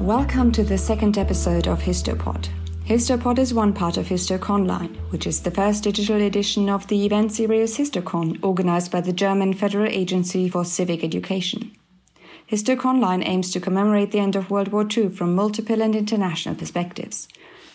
Welcome 0.00 0.50
to 0.52 0.64
the 0.64 0.78
second 0.78 1.18
episode 1.18 1.68
of 1.68 1.80
Histopod. 1.80 2.48
Histopod 2.86 3.38
is 3.38 3.52
one 3.52 3.74
part 3.74 3.98
of 3.98 4.06
HistoConline, 4.06 4.96
which 5.10 5.26
is 5.26 5.42
the 5.42 5.50
first 5.50 5.84
digital 5.84 6.22
edition 6.22 6.70
of 6.70 6.86
the 6.86 7.04
event 7.04 7.32
series 7.32 7.76
HistoCon, 7.76 8.42
organized 8.42 8.90
by 8.90 9.02
the 9.02 9.12
German 9.12 9.52
Federal 9.52 9.86
Agency 9.86 10.48
for 10.48 10.64
Civic 10.64 11.04
Education. 11.04 11.72
HistoConline 12.50 13.28
aims 13.28 13.52
to 13.52 13.60
commemorate 13.60 14.10
the 14.10 14.20
end 14.20 14.36
of 14.36 14.50
World 14.50 14.68
War 14.68 14.86
II 14.90 15.10
from 15.10 15.34
multiple 15.34 15.82
and 15.82 15.94
international 15.94 16.54
perspectives. 16.54 17.28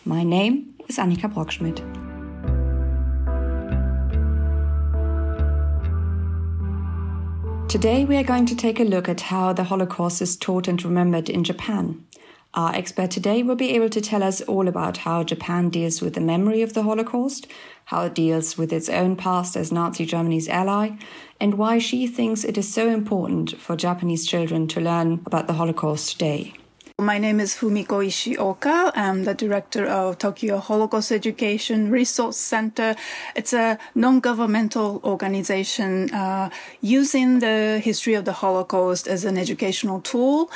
My 0.04 0.24
name 0.24 0.74
is 0.88 0.98
Annika 0.98 1.32
Brockschmidt. 1.32 1.84
Today, 7.70 8.06
we 8.06 8.16
are 8.16 8.24
going 8.24 8.46
to 8.46 8.56
take 8.56 8.80
a 8.80 8.84
look 8.84 9.10
at 9.10 9.20
how 9.20 9.52
the 9.52 9.66
Holocaust 9.66 10.22
is 10.22 10.38
taught 10.38 10.68
and 10.68 10.82
remembered 10.82 11.30
in 11.30 11.44
Japan. 11.44 12.06
Our 12.56 12.74
expert 12.74 13.12
today 13.12 13.44
will 13.44 13.58
be 13.58 13.76
able 13.76 13.90
to 13.90 14.00
tell 14.00 14.24
us 14.24 14.40
all 14.40 14.70
about 14.70 14.96
how 14.96 15.26
Japan 15.26 15.70
deals 15.70 16.02
with 16.02 16.14
the 16.14 16.22
memory 16.22 16.62
of 16.62 16.74
the 16.74 16.84
Holocaust, 16.84 17.48
how 17.86 18.06
it 18.06 18.16
deals 18.16 18.58
with 18.58 18.72
its 18.72 18.88
own 18.88 19.18
past 19.18 19.58
as 19.58 19.74
Nazi 19.74 20.06
Germany's 20.06 20.48
ally, 20.48 20.92
and 21.38 21.56
why 21.56 21.80
she 21.80 22.08
thinks 22.08 22.46
it 22.46 22.58
is 22.58 22.74
so 22.74 22.88
important 22.88 23.60
for 23.60 23.76
Japanese 23.76 24.26
children 24.26 24.70
to 24.70 24.80
learn 24.80 25.22
about 25.26 25.48
the 25.48 25.54
Holocaust 25.54 26.14
today. 26.14 26.54
My 26.98 27.18
name 27.18 27.42
is 27.42 27.54
Fumiko 27.54 28.00
Ishioka. 28.00 28.94
I'm 28.96 29.26
the 29.26 29.34
director 29.34 29.86
of 29.86 30.18
Tokyo 30.18 30.60
Holocaust 30.60 31.12
Education 31.12 31.92
Resource 31.92 32.38
Center. 32.38 32.96
It's 33.36 33.52
a 33.52 33.78
non-governmental 33.96 35.02
organization 35.04 36.10
uh, 36.12 36.50
using 36.80 37.40
the 37.40 37.82
history 37.84 38.14
of 38.14 38.24
the 38.24 38.32
Holocaust 38.32 39.10
as 39.10 39.26
an 39.26 39.38
educational 39.38 40.00
tool 40.00 40.50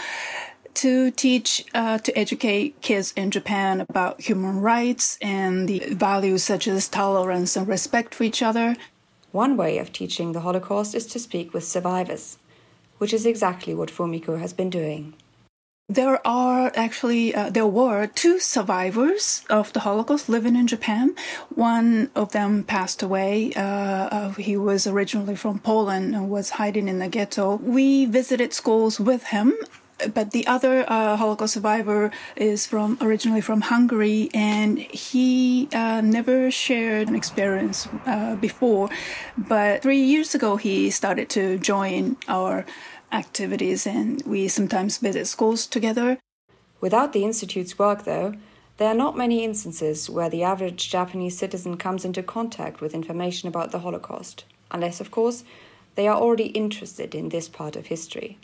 to 0.76 1.12
teach, 1.12 1.66
uh, 1.74 1.98
to 2.00 2.18
educate 2.18 2.82
kids 2.82 3.14
in 3.16 3.32
Japan 3.32 3.82
about 3.82 4.22
human 4.22 4.62
rights 4.62 5.18
and 5.22 5.68
the 5.68 5.80
values 5.92 6.44
such 6.44 6.68
as 6.68 6.88
tolerance 6.88 7.56
and 7.56 7.68
respect 7.68 8.16
for 8.16 8.24
each 8.24 8.42
other. 8.42 8.76
One 9.32 9.58
way 9.58 9.78
of 9.78 9.94
teaching 9.94 10.32
the 10.32 10.42
Holocaust 10.42 10.96
is 10.96 11.06
to 11.08 11.20
speak 11.20 11.54
with 11.54 11.64
survivors, 11.64 12.38
which 12.98 13.14
is 13.14 13.26
exactly 13.26 13.74
what 13.74 13.92
Fumiko 13.92 14.40
has 14.40 14.54
been 14.54 14.70
doing. 14.70 15.14
There 15.92 16.26
are 16.26 16.72
actually, 16.76 17.34
uh, 17.34 17.50
there 17.50 17.66
were 17.66 18.06
two 18.06 18.40
survivors 18.40 19.44
of 19.50 19.74
the 19.74 19.80
Holocaust 19.80 20.30
living 20.30 20.56
in 20.56 20.68
Japan. 20.68 21.16
One 21.56 22.12
of 22.16 22.32
them 22.32 22.64
passed 22.64 23.02
away. 23.02 23.54
Uh, 23.56 23.62
uh, 23.62 24.30
he 24.34 24.56
was 24.56 24.86
originally 24.86 25.36
from 25.36 25.58
Poland 25.58 26.14
and 26.14 26.30
was 26.30 26.52
hiding 26.52 26.88
in 26.88 27.00
the 27.00 27.08
ghetto. 27.08 27.56
We 27.56 28.06
visited 28.06 28.54
schools 28.54 29.00
with 29.00 29.24
him. 29.24 29.56
But 30.14 30.32
the 30.32 30.48
other 30.48 30.86
uh, 30.88 31.18
Holocaust 31.18 31.54
survivor 31.54 32.12
is 32.36 32.66
from 32.66 32.98
originally 33.02 33.42
from 33.42 33.62
Hungary, 33.62 34.30
and 34.34 34.80
he 34.80 35.68
uh, 35.74 36.02
never 36.02 36.50
shared 36.52 37.10
an 37.10 37.16
experience 37.16 37.88
uh, 38.06 38.36
before. 38.36 38.90
But 39.38 39.82
three 39.82 40.02
years 40.02 40.34
ago, 40.36 40.56
he 40.56 40.90
started 40.90 41.30
to 41.32 41.58
join 41.58 42.18
our 42.28 42.66
activities 43.12 43.88
and 43.88 44.22
we 44.26 44.48
sometimes 44.48 44.98
visit 44.98 45.26
schools 45.26 45.66
together. 45.66 46.20
Without 46.82 47.14
the 47.14 47.24
Institute's 47.24 47.78
work, 47.78 48.04
though, 48.04 48.34
there 48.78 48.88
are 48.88 48.96
not 48.96 49.18
many 49.18 49.44
instances 49.44 50.10
where 50.10 50.30
the 50.30 50.44
average 50.44 50.90
Japanese 50.90 51.38
citizen 51.38 51.76
comes 51.76 52.06
into 52.06 52.24
contact 52.24 52.80
with 52.80 52.94
information 52.94 53.50
about 53.50 53.72
the 53.72 53.80
Holocaust, 53.80 54.46
unless, 54.72 55.02
of 55.02 55.12
course, 55.12 55.44
they 55.96 56.08
are 56.08 56.16
already 56.16 56.46
interested 56.46 57.14
in 57.14 57.30
this 57.30 57.50
part 57.50 57.76
of 57.76 57.88
history. 57.88 58.38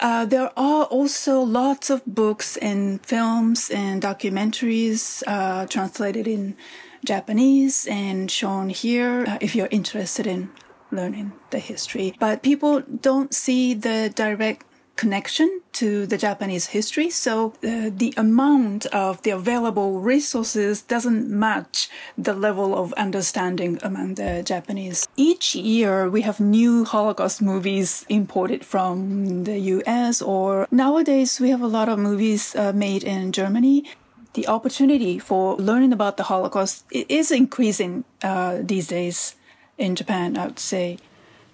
Uh, 0.00 0.24
there 0.24 0.50
are 0.56 0.84
also 0.84 1.40
lots 1.40 1.90
of 1.90 2.02
books 2.06 2.56
and 2.56 3.04
films 3.04 3.70
and 3.70 4.00
documentaries 4.00 5.22
uh, 5.26 5.66
translated 5.66 6.26
in 6.26 6.56
Japanese 7.04 7.86
and 7.86 8.30
shown 8.30 8.70
here 8.70 9.24
uh, 9.28 9.38
if 9.42 9.54
you're 9.54 9.68
interested 9.70 10.26
in 10.26 10.50
learning 10.90 11.32
the 11.50 11.58
history. 11.58 12.14
But 12.18 12.42
people 12.42 12.80
don't 12.80 13.34
see 13.34 13.74
the 13.74 14.10
direct 14.14 14.64
connection 15.00 15.62
to 15.72 16.04
the 16.04 16.18
Japanese 16.18 16.66
history. 16.76 17.08
So 17.08 17.54
uh, 17.64 17.88
the 18.02 18.12
amount 18.18 18.84
of 19.04 19.22
the 19.22 19.30
available 19.30 19.98
resources 19.98 20.82
doesn't 20.82 21.26
match 21.46 21.88
the 22.18 22.34
level 22.34 22.76
of 22.76 22.92
understanding 23.06 23.78
among 23.82 24.16
the 24.16 24.42
Japanese. 24.52 25.08
Each 25.16 25.54
year 25.54 26.10
we 26.10 26.20
have 26.28 26.38
new 26.38 26.84
Holocaust 26.84 27.40
movies 27.40 28.04
imported 28.10 28.62
from 28.62 29.44
the 29.44 29.58
US 29.76 30.20
or 30.20 30.68
nowadays 30.70 31.40
we 31.40 31.48
have 31.48 31.62
a 31.62 31.74
lot 31.78 31.88
of 31.88 31.98
movies 31.98 32.54
uh, 32.54 32.72
made 32.74 33.02
in 33.02 33.32
Germany 33.32 33.76
the 34.34 34.46
opportunity 34.46 35.18
for 35.18 35.56
learning 35.56 35.92
about 35.94 36.18
the 36.18 36.28
Holocaust 36.32 36.84
is 36.90 37.30
increasing 37.30 38.04
uh, 38.22 38.58
these 38.60 38.88
days 38.88 39.34
in 39.78 39.96
Japan, 39.96 40.36
I 40.36 40.44
would 40.48 40.58
say. 40.58 40.98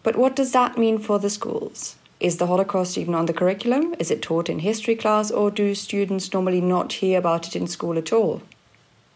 But 0.02 0.16
what 0.16 0.34
does 0.34 0.50
that 0.50 0.76
mean 0.76 0.98
for 0.98 1.18
the 1.20 1.30
schools? 1.30 1.96
Is 2.18 2.38
the 2.38 2.46
Holocaust 2.46 2.96
even 2.96 3.14
on 3.14 3.26
the 3.26 3.34
curriculum? 3.34 3.94
Is 3.98 4.10
it 4.10 4.22
taught 4.22 4.48
in 4.48 4.60
history 4.60 4.96
class, 4.96 5.30
or 5.30 5.50
do 5.50 5.74
students 5.74 6.32
normally 6.32 6.62
not 6.62 6.94
hear 6.94 7.18
about 7.18 7.46
it 7.46 7.54
in 7.54 7.66
school 7.66 7.98
at 7.98 8.12
all? 8.12 8.40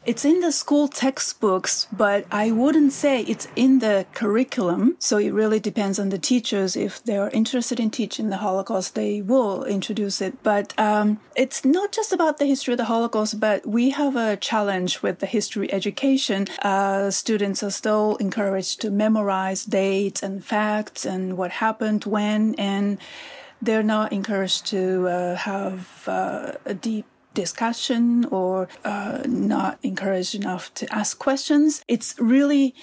It's 0.06 0.24
in 0.24 0.40
the 0.40 0.50
school 0.50 0.88
textbooks, 0.88 1.86
but 1.92 2.24
I 2.30 2.52
wouldn't 2.52 2.92
say 2.92 3.20
it's 3.20 3.48
in 3.54 3.80
the 3.80 4.06
curriculum. 4.14 4.96
So 4.98 5.18
it 5.18 5.30
really 5.30 5.60
depends 5.60 5.98
on 5.98 6.08
the 6.08 6.18
teachers. 6.18 6.74
If 6.74 7.04
they're 7.04 7.28
interested 7.30 7.78
in 7.78 7.90
teaching 7.90 8.30
the 8.30 8.38
Holocaust, 8.38 8.94
they 8.94 9.20
will 9.20 9.62
introduce 9.64 10.22
it. 10.22 10.42
But 10.42 10.72
um, 10.78 11.20
it's 11.36 11.66
not 11.66 11.92
just 11.92 12.14
about 12.14 12.38
the 12.38 12.46
history 12.46 12.72
of 12.72 12.78
the 12.78 12.86
Holocaust, 12.86 13.40
but 13.40 13.66
we 13.66 13.90
have 13.90 14.16
a 14.16 14.38
challenge 14.38 15.02
with 15.02 15.18
the 15.18 15.26
history 15.26 15.70
education. 15.70 16.46
Uh, 16.62 17.10
students 17.10 17.62
are 17.62 17.70
still 17.70 18.16
encouraged 18.16 18.80
to 18.80 18.90
memorize 18.90 19.66
dates 19.66 20.22
and 20.22 20.42
facts 20.42 21.04
and 21.04 21.36
what 21.36 21.50
happened 21.50 22.06
when, 22.06 22.54
and 22.54 22.96
they're 23.60 23.82
not 23.82 24.14
encouraged 24.14 24.66
to 24.68 25.08
uh, 25.08 25.34
have 25.36 26.04
uh, 26.06 26.52
a 26.64 26.72
deep 26.72 27.04
discussion 27.34 28.24
or 28.26 28.68
uh, 28.84 29.22
not 29.26 29.78
encouraged 29.82 30.34
enough 30.34 30.72
to 30.74 30.92
ask 30.94 31.18
questions. 31.18 31.82
It's 31.88 32.14
really 32.18 32.74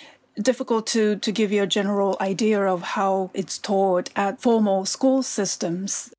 difficult 0.41 0.87
to, 0.87 1.15
to 1.17 1.31
give 1.31 1.51
you 1.51 1.63
a 1.63 1.67
general 1.67 2.17
idea 2.21 2.61
of 2.63 2.81
how 2.81 3.31
it's 3.33 3.57
taught 3.57 4.09
at 4.15 4.41
formal 4.41 4.85
school 4.85 5.23
systems. 5.23 6.13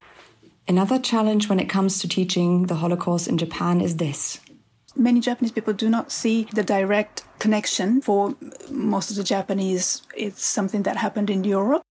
Another 0.67 0.99
challenge 0.99 1.49
when 1.49 1.61
it 1.61 1.69
comes 1.69 1.99
to 2.01 2.09
teaching 2.09 2.67
the 2.67 2.77
Holocaust 2.77 3.29
in 3.29 3.39
Japan 3.39 3.81
is 3.81 3.97
this. 3.97 4.41
Many 4.97 5.21
Japanese 5.21 5.53
people 5.53 5.73
do 5.73 5.89
not 5.89 6.11
see 6.11 6.49
the 6.53 6.65
direct 6.65 7.23
connection. 7.39 8.03
For 8.03 8.35
most 8.69 9.11
of 9.11 9.17
the 9.17 9.25
Japanese, 9.25 10.03
it's 10.17 10.45
something 10.45 10.83
that 10.83 10.97
happened 10.97 11.31
in 11.31 11.45
Europe. 11.45 11.83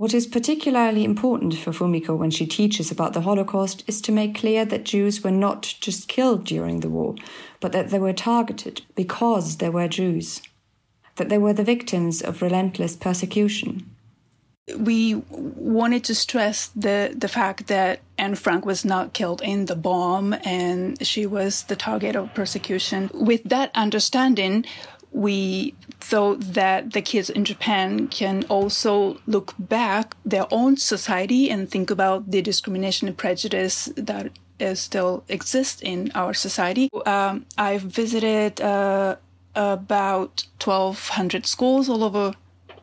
What 0.00 0.14
is 0.14 0.26
particularly 0.26 1.04
important 1.04 1.58
for 1.58 1.72
Fumiko 1.72 2.16
when 2.16 2.30
she 2.30 2.46
teaches 2.46 2.90
about 2.90 3.12
the 3.12 3.20
Holocaust 3.20 3.84
is 3.86 4.00
to 4.00 4.12
make 4.12 4.34
clear 4.34 4.64
that 4.64 4.84
Jews 4.84 5.22
were 5.22 5.30
not 5.30 5.74
just 5.78 6.08
killed 6.08 6.44
during 6.44 6.80
the 6.80 6.88
war, 6.88 7.16
but 7.60 7.72
that 7.72 7.90
they 7.90 7.98
were 7.98 8.14
targeted 8.14 8.80
because 8.94 9.58
they 9.58 9.68
were 9.68 9.88
Jews, 9.88 10.40
that 11.16 11.28
they 11.28 11.36
were 11.36 11.52
the 11.52 11.62
victims 11.62 12.22
of 12.22 12.40
relentless 12.40 12.96
persecution. 12.96 13.94
We 14.74 15.16
wanted 15.28 16.04
to 16.04 16.14
stress 16.14 16.68
the, 16.68 17.14
the 17.14 17.28
fact 17.28 17.66
that 17.66 18.00
Anne 18.16 18.36
Frank 18.36 18.64
was 18.64 18.86
not 18.86 19.12
killed 19.12 19.42
in 19.42 19.66
the 19.66 19.76
bomb 19.76 20.34
and 20.46 21.06
she 21.06 21.26
was 21.26 21.64
the 21.64 21.76
target 21.76 22.16
of 22.16 22.32
persecution. 22.32 23.10
With 23.12 23.42
that 23.44 23.70
understanding, 23.74 24.64
we 25.12 25.74
thought 26.00 26.40
that 26.40 26.92
the 26.92 27.02
kids 27.02 27.30
in 27.30 27.44
Japan 27.44 28.08
can 28.08 28.44
also 28.48 29.20
look 29.26 29.54
back 29.58 30.16
their 30.24 30.46
own 30.50 30.76
society 30.76 31.50
and 31.50 31.70
think 31.70 31.90
about 31.90 32.30
the 32.30 32.42
discrimination 32.42 33.08
and 33.08 33.16
prejudice 33.16 33.86
that 33.96 34.30
still 34.74 35.24
exists 35.28 35.80
in 35.82 36.10
our 36.14 36.34
society. 36.34 36.88
Um, 37.06 37.46
I've 37.56 37.82
visited 37.82 38.60
uh, 38.60 39.16
about 39.54 40.46
1,200 40.62 41.46
schools 41.46 41.88
all 41.88 42.04
over 42.04 42.34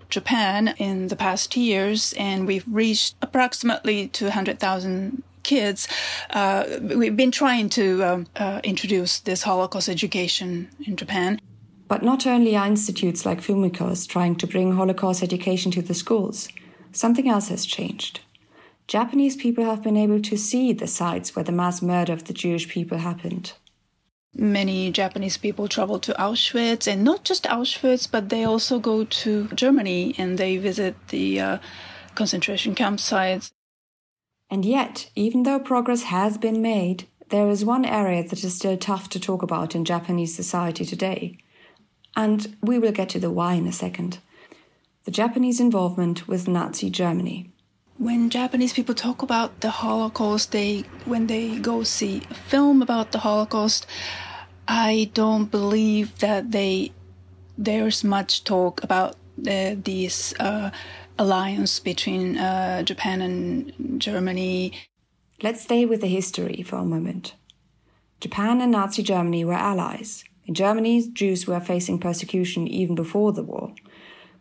Japan 0.10 0.74
in 0.78 1.08
the 1.10 1.16
past 1.16 1.56
years, 1.56 2.14
and 2.18 2.48
we've 2.48 2.66
reached 2.68 3.16
approximately 3.22 4.08
200,000 4.08 5.24
kids. 5.44 5.88
Uh, 6.30 6.66
we've 6.82 7.16
been 7.16 7.32
trying 7.32 7.70
to 7.70 8.04
um, 8.04 8.28
uh, 8.36 8.62
introduce 8.64 9.20
this 9.20 9.44
Holocaust 9.44 9.90
education 9.90 10.70
in 10.86 10.96
Japan. 10.96 11.40
But 11.88 12.04
not 12.04 12.28
only 12.28 12.56
are 12.56 12.68
institutes 12.68 13.26
like 13.26 13.42
Fumiko's 13.42 14.06
trying 14.06 14.36
to 14.38 14.48
bring 14.48 14.74
Holocaust 14.74 15.24
education 15.24 15.72
to 15.72 15.82
the 15.82 15.94
schools, 15.94 16.50
something 16.92 17.30
else 17.30 17.48
has 17.50 17.66
changed. 17.66 18.20
Japanese 18.88 19.36
people 19.36 19.66
have 19.66 19.84
been 19.84 19.98
able 19.98 20.22
to 20.22 20.38
see 20.38 20.74
the 20.74 20.88
sites 20.88 21.36
where 21.36 21.44
the 21.44 21.52
mass 21.52 21.82
murder 21.82 22.14
of 22.14 22.26
the 22.26 22.34
Jewish 22.34 22.68
people 22.70 22.98
happened. 23.00 23.54
Many 24.34 24.92
Japanese 24.92 25.38
people 25.38 25.68
travel 25.68 26.00
to 26.00 26.14
Auschwitz, 26.14 26.88
and 26.88 27.04
not 27.04 27.24
just 27.24 27.46
Auschwitz, 27.46 28.10
but 28.10 28.30
they 28.30 28.44
also 28.44 28.80
go 28.80 29.04
to 29.04 29.48
Germany 29.50 30.14
and 30.18 30.38
they 30.38 30.58
visit 30.58 30.96
the 31.08 31.40
uh, 31.40 31.58
concentration 32.16 32.76
camp 32.76 33.00
sites. 33.00 33.52
And 34.50 34.64
yet, 34.64 35.10
even 35.16 35.44
though 35.44 35.60
progress 35.60 36.04
has 36.04 36.38
been 36.38 36.62
made, 36.62 37.08
there 37.30 37.50
is 37.50 37.66
one 37.66 37.84
area 37.84 38.24
that 38.24 38.44
is 38.44 38.56
still 38.56 38.78
tough 38.78 39.10
to 39.10 39.20
talk 39.20 39.42
about 39.42 39.76
in 39.76 39.84
Japanese 39.84 40.36
society 40.36 40.86
today. 40.86 41.38
And 42.18 42.58
we 42.62 42.80
will 42.80 42.92
get 42.92 43.10
to 43.10 43.20
the 43.20 43.30
why 43.30 43.54
in 43.54 43.68
a 43.68 43.72
second. 43.72 44.18
The 45.06 45.12
Japanese 45.12 45.60
involvement 45.60 46.28
with 46.28 46.48
Nazi 46.48 46.90
Germany. 46.90 47.52
When 47.98 48.30
Japanese 48.30 48.74
people 48.74 48.96
talk 48.96 49.22
about 49.22 49.62
the 49.62 49.70
Holocaust, 49.70 50.52
they 50.52 50.84
when 51.06 51.28
they 51.28 51.60
go 51.60 51.84
see 51.84 52.24
a 52.30 52.34
film 52.34 52.82
about 52.82 53.12
the 53.12 53.20
Holocaust, 53.20 53.86
I 54.68 55.12
don't 55.14 55.50
believe 55.50 56.20
that 56.20 56.52
they 56.52 56.92
there's 57.58 58.04
much 58.04 58.44
talk 58.44 58.84
about 58.84 59.16
uh, 59.48 59.76
this 59.78 60.34
uh, 60.40 60.72
alliance 61.18 61.80
between 61.80 62.38
uh, 62.38 62.84
Japan 62.84 63.22
and 63.22 64.02
Germany. 64.02 64.74
Let's 65.42 65.62
stay 65.62 65.86
with 65.86 66.02
the 66.02 66.08
history 66.08 66.64
for 66.64 66.78
a 66.78 66.86
moment. 66.86 67.36
Japan 68.20 68.60
and 68.62 68.72
Nazi 68.72 69.04
Germany 69.04 69.46
were 69.46 69.54
allies. 69.54 70.24
In 70.48 70.54
Germany, 70.54 71.10
Jews 71.12 71.46
were 71.46 71.60
facing 71.60 72.00
persecution 72.00 72.68
even 72.68 72.96
before 72.96 73.34
the 73.34 73.44
war. 73.44 73.74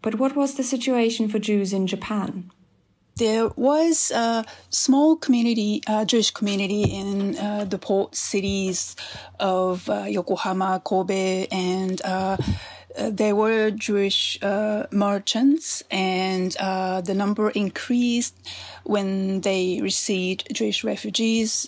But 0.03 0.14
what 0.20 0.37
was 0.37 0.55
the 0.55 0.62
situation 0.62 1.29
for 1.29 1.41
Jews 1.41 1.73
in 1.73 1.88
Japan? 1.88 2.53
There 3.17 3.49
was 3.56 4.12
a 4.12 4.44
small 4.69 5.17
community, 5.17 5.82
uh, 5.87 6.05
Jewish 6.05 6.31
community 6.31 6.82
in 6.82 7.37
uh, 7.38 7.64
the 7.64 7.79
port 7.79 8.14
cities 8.14 8.94
of 9.41 9.88
uh, 9.88 10.05
Yokohama, 10.05 10.82
Kobe, 10.85 11.47
and 11.50 12.00
uh, 12.05 12.37
uh, 12.99 13.11
there 13.11 13.35
were 13.35 13.70
Jewish 13.70 14.38
uh, 14.43 14.87
merchants, 14.93 15.82
and 15.91 16.52
the 16.52 17.14
number 17.17 17.50
increased 17.50 18.37
when 18.85 19.41
they 19.41 19.81
received 19.82 20.49
Jewish 20.52 20.85
refugees 20.85 21.67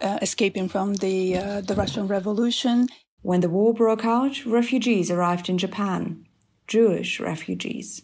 escaping 0.00 0.68
from 0.68 0.94
the 0.94 1.62
the 1.66 1.74
Russian 1.76 2.06
Revolution. 2.06 2.88
When 3.22 3.40
the 3.40 3.48
war 3.48 3.72
broke 3.72 4.04
out, 4.04 4.44
refugees 4.44 5.10
arrived 5.10 5.48
in 5.48 5.58
Japan, 5.58 6.26
Jewish 6.66 7.20
refugees. 7.20 8.02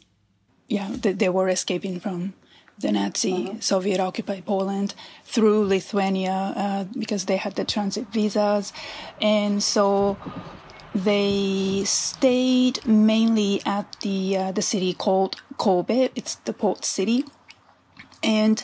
Yeah, 0.68 0.90
they, 0.90 1.12
they 1.12 1.28
were 1.28 1.48
escaping 1.48 1.98
from 2.00 2.34
the 2.78 2.92
Nazi 2.92 3.32
uh-huh. 3.32 3.60
Soviet 3.60 4.00
occupied 4.00 4.46
Poland 4.46 4.94
through 5.24 5.66
Lithuania 5.66 6.52
uh, 6.56 6.84
because 6.96 7.24
they 7.24 7.36
had 7.36 7.56
the 7.56 7.64
transit 7.64 8.06
visas. 8.12 8.72
And 9.20 9.62
so 9.62 10.16
they 10.94 11.82
stayed 11.84 12.86
mainly 12.86 13.60
at 13.66 13.96
the 14.00 14.36
uh, 14.36 14.52
the 14.52 14.62
city 14.62 14.94
called 14.94 15.42
Kobe. 15.56 16.10
It's 16.14 16.36
the 16.36 16.52
port 16.52 16.84
city, 16.84 17.24
and 18.22 18.62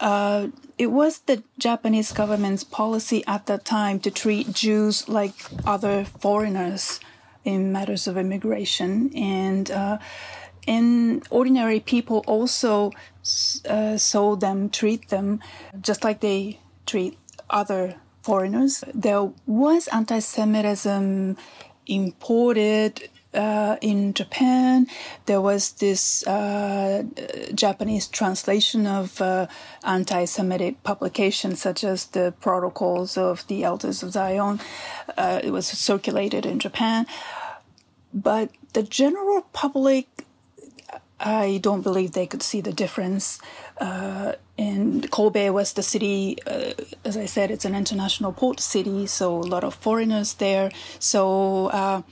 uh, 0.00 0.48
it 0.76 0.88
was 0.88 1.20
the 1.20 1.42
Japanese 1.58 2.12
government's 2.12 2.64
policy 2.64 3.22
at 3.26 3.46
that 3.46 3.64
time 3.64 4.00
to 4.00 4.10
treat 4.10 4.52
Jews 4.52 5.08
like 5.08 5.34
other 5.64 6.04
foreigners 6.04 7.00
in 7.44 7.72
matters 7.72 8.06
of 8.06 8.16
immigration, 8.16 9.14
and 9.14 9.70
uh, 9.70 9.98
and 10.66 11.26
ordinary 11.30 11.80
people 11.80 12.24
also 12.26 12.90
uh, 13.68 13.96
saw 13.96 14.34
them 14.34 14.70
treat 14.70 15.08
them 15.08 15.40
just 15.80 16.02
like 16.04 16.20
they 16.20 16.58
treat 16.86 17.18
other 17.50 17.96
foreigners. 18.22 18.82
There 18.94 19.30
was 19.46 19.88
anti 19.88 20.18
Semitism 20.18 21.36
imported 21.86 23.10
uh, 23.34 23.76
in 23.80 24.14
Japan. 24.14 24.86
There 25.26 25.40
was 25.40 25.72
this 25.72 26.26
uh, 26.26 27.04
Japanese 27.54 28.08
translation 28.08 28.86
of 28.86 29.20
uh, 29.20 29.46
anti 29.82 30.24
Semitic 30.24 30.82
publications, 30.82 31.60
such 31.60 31.84
as 31.84 32.06
the 32.06 32.34
Protocols 32.40 33.16
of 33.16 33.46
the 33.46 33.64
Elders 33.64 34.02
of 34.02 34.12
Zion. 34.12 34.60
Uh, 35.16 35.40
it 35.42 35.50
was 35.50 35.66
circulated 35.66 36.46
in 36.46 36.58
Japan. 36.58 37.06
But 38.12 38.50
the 38.74 38.82
general 38.82 39.42
public, 39.52 40.06
I 41.18 41.58
don't 41.62 41.82
believe 41.82 42.12
they 42.12 42.26
could 42.26 42.42
see 42.42 42.60
the 42.60 42.72
difference 42.72 43.40
uh, 43.78 44.34
and 44.56 45.10
Kobe 45.10 45.50
was 45.50 45.72
the 45.72 45.82
city, 45.82 46.38
uh, 46.46 46.72
as 47.04 47.16
I 47.16 47.26
said, 47.26 47.50
it's 47.50 47.64
an 47.64 47.74
international 47.74 48.32
port 48.32 48.60
city, 48.60 49.06
so 49.06 49.38
a 49.38 49.40
lot 49.40 49.64
of 49.64 49.74
foreigners 49.74 50.34
there. 50.34 50.70
So, 51.00 52.04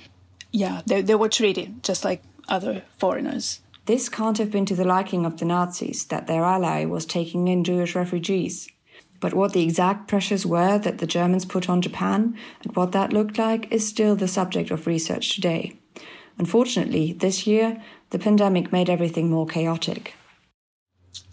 yeah, 0.52 0.82
they, 0.86 1.02
they 1.02 1.14
were 1.14 1.28
treated 1.28 1.82
just 1.82 2.04
like 2.04 2.22
other 2.48 2.82
foreigners. 2.96 3.60
This 3.86 4.08
can't 4.08 4.38
have 4.38 4.50
been 4.50 4.66
to 4.66 4.76
the 4.76 4.84
liking 4.84 5.26
of 5.26 5.38
the 5.38 5.44
Nazis 5.44 6.04
that 6.06 6.26
their 6.26 6.44
ally 6.44 6.84
was 6.84 7.04
taking 7.04 7.48
in 7.48 7.64
Jewish 7.64 7.96
refugees. 7.96 8.68
But 9.18 9.34
what 9.34 9.52
the 9.52 9.62
exact 9.62 10.08
pressures 10.08 10.46
were 10.46 10.78
that 10.78 10.98
the 10.98 11.06
Germans 11.06 11.44
put 11.44 11.68
on 11.68 11.82
Japan 11.82 12.36
and 12.62 12.76
what 12.76 12.92
that 12.92 13.12
looked 13.12 13.38
like 13.38 13.72
is 13.72 13.86
still 13.86 14.14
the 14.14 14.28
subject 14.28 14.70
of 14.70 14.86
research 14.86 15.34
today. 15.34 15.78
Unfortunately, 16.38 17.12
this 17.12 17.46
year, 17.46 17.82
the 18.10 18.18
pandemic 18.18 18.72
made 18.72 18.90
everything 18.90 19.30
more 19.30 19.46
chaotic 19.46 20.14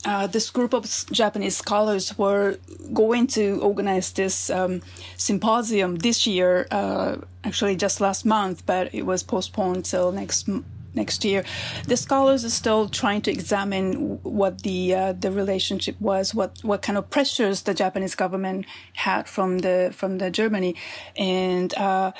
uh, 0.05 0.27
this 0.27 0.49
group 0.49 0.73
of 0.73 0.85
Japanese 1.11 1.57
scholars 1.57 2.17
were 2.17 2.57
going 2.93 3.27
to 3.27 3.59
organize 3.61 4.11
this 4.13 4.49
um, 4.49 4.81
symposium 5.17 5.97
this 5.97 6.25
year, 6.25 6.67
uh, 6.71 7.17
actually 7.43 7.75
just 7.75 7.99
last 7.99 8.25
month, 8.25 8.65
but 8.65 8.93
it 8.93 9.05
was 9.05 9.23
postponed 9.23 9.85
till 9.85 10.11
next 10.11 10.47
next 10.95 11.23
year. 11.25 11.43
The 11.85 11.97
scholars 11.97 12.43
are 12.45 12.49
still 12.49 12.89
trying 12.89 13.21
to 13.23 13.31
examine 13.31 14.19
what 14.23 14.63
the 14.63 14.95
uh, 14.95 15.13
the 15.13 15.31
relationship 15.31 15.99
was, 15.99 16.33
what 16.33 16.57
what 16.63 16.81
kind 16.81 16.97
of 16.97 17.09
pressures 17.09 17.63
the 17.63 17.73
Japanese 17.73 18.15
government 18.15 18.65
had 18.93 19.27
from 19.27 19.59
the 19.59 19.91
from 19.93 20.17
the 20.17 20.31
Germany, 20.31 20.75
and 21.17 21.73
uh, 21.77 22.11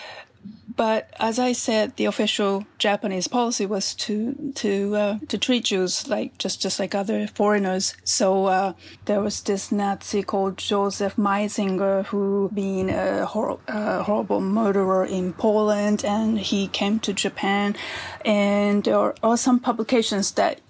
but 0.80 1.14
as 1.20 1.40
I 1.40 1.52
said, 1.52 1.98
the 1.98 2.06
official 2.06 2.66
Japanese 2.78 3.28
policy 3.28 3.66
was 3.66 3.94
to 3.96 4.54
to 4.56 4.96
uh, 4.96 5.20
to 5.28 5.38
treat 5.38 5.66
Jews 5.66 6.08
like 6.08 6.38
just 6.38 6.62
just 6.62 6.80
like 6.80 6.96
other 6.96 7.28
foreigners. 7.28 7.96
So 8.06 8.46
uh, 8.46 8.74
there 9.04 9.20
was 9.20 9.42
this 9.42 9.74
Nazi 9.74 10.24
called 10.24 10.58
Josef 10.58 11.18
Meisinger 11.18 12.06
who 12.06 12.50
being 12.54 12.90
a, 12.90 13.26
hor- 13.26 13.60
a 13.68 14.04
horrible 14.04 14.40
murderer 14.40 15.04
in 15.04 15.34
Poland, 15.34 16.06
and 16.06 16.40
he 16.40 16.70
came 16.70 17.00
to 17.00 17.12
Japan, 17.12 17.76
and 18.24 18.86
there 18.86 19.14
are 19.22 19.38
some 19.38 19.60
publications 19.60 20.32
that 20.32 20.62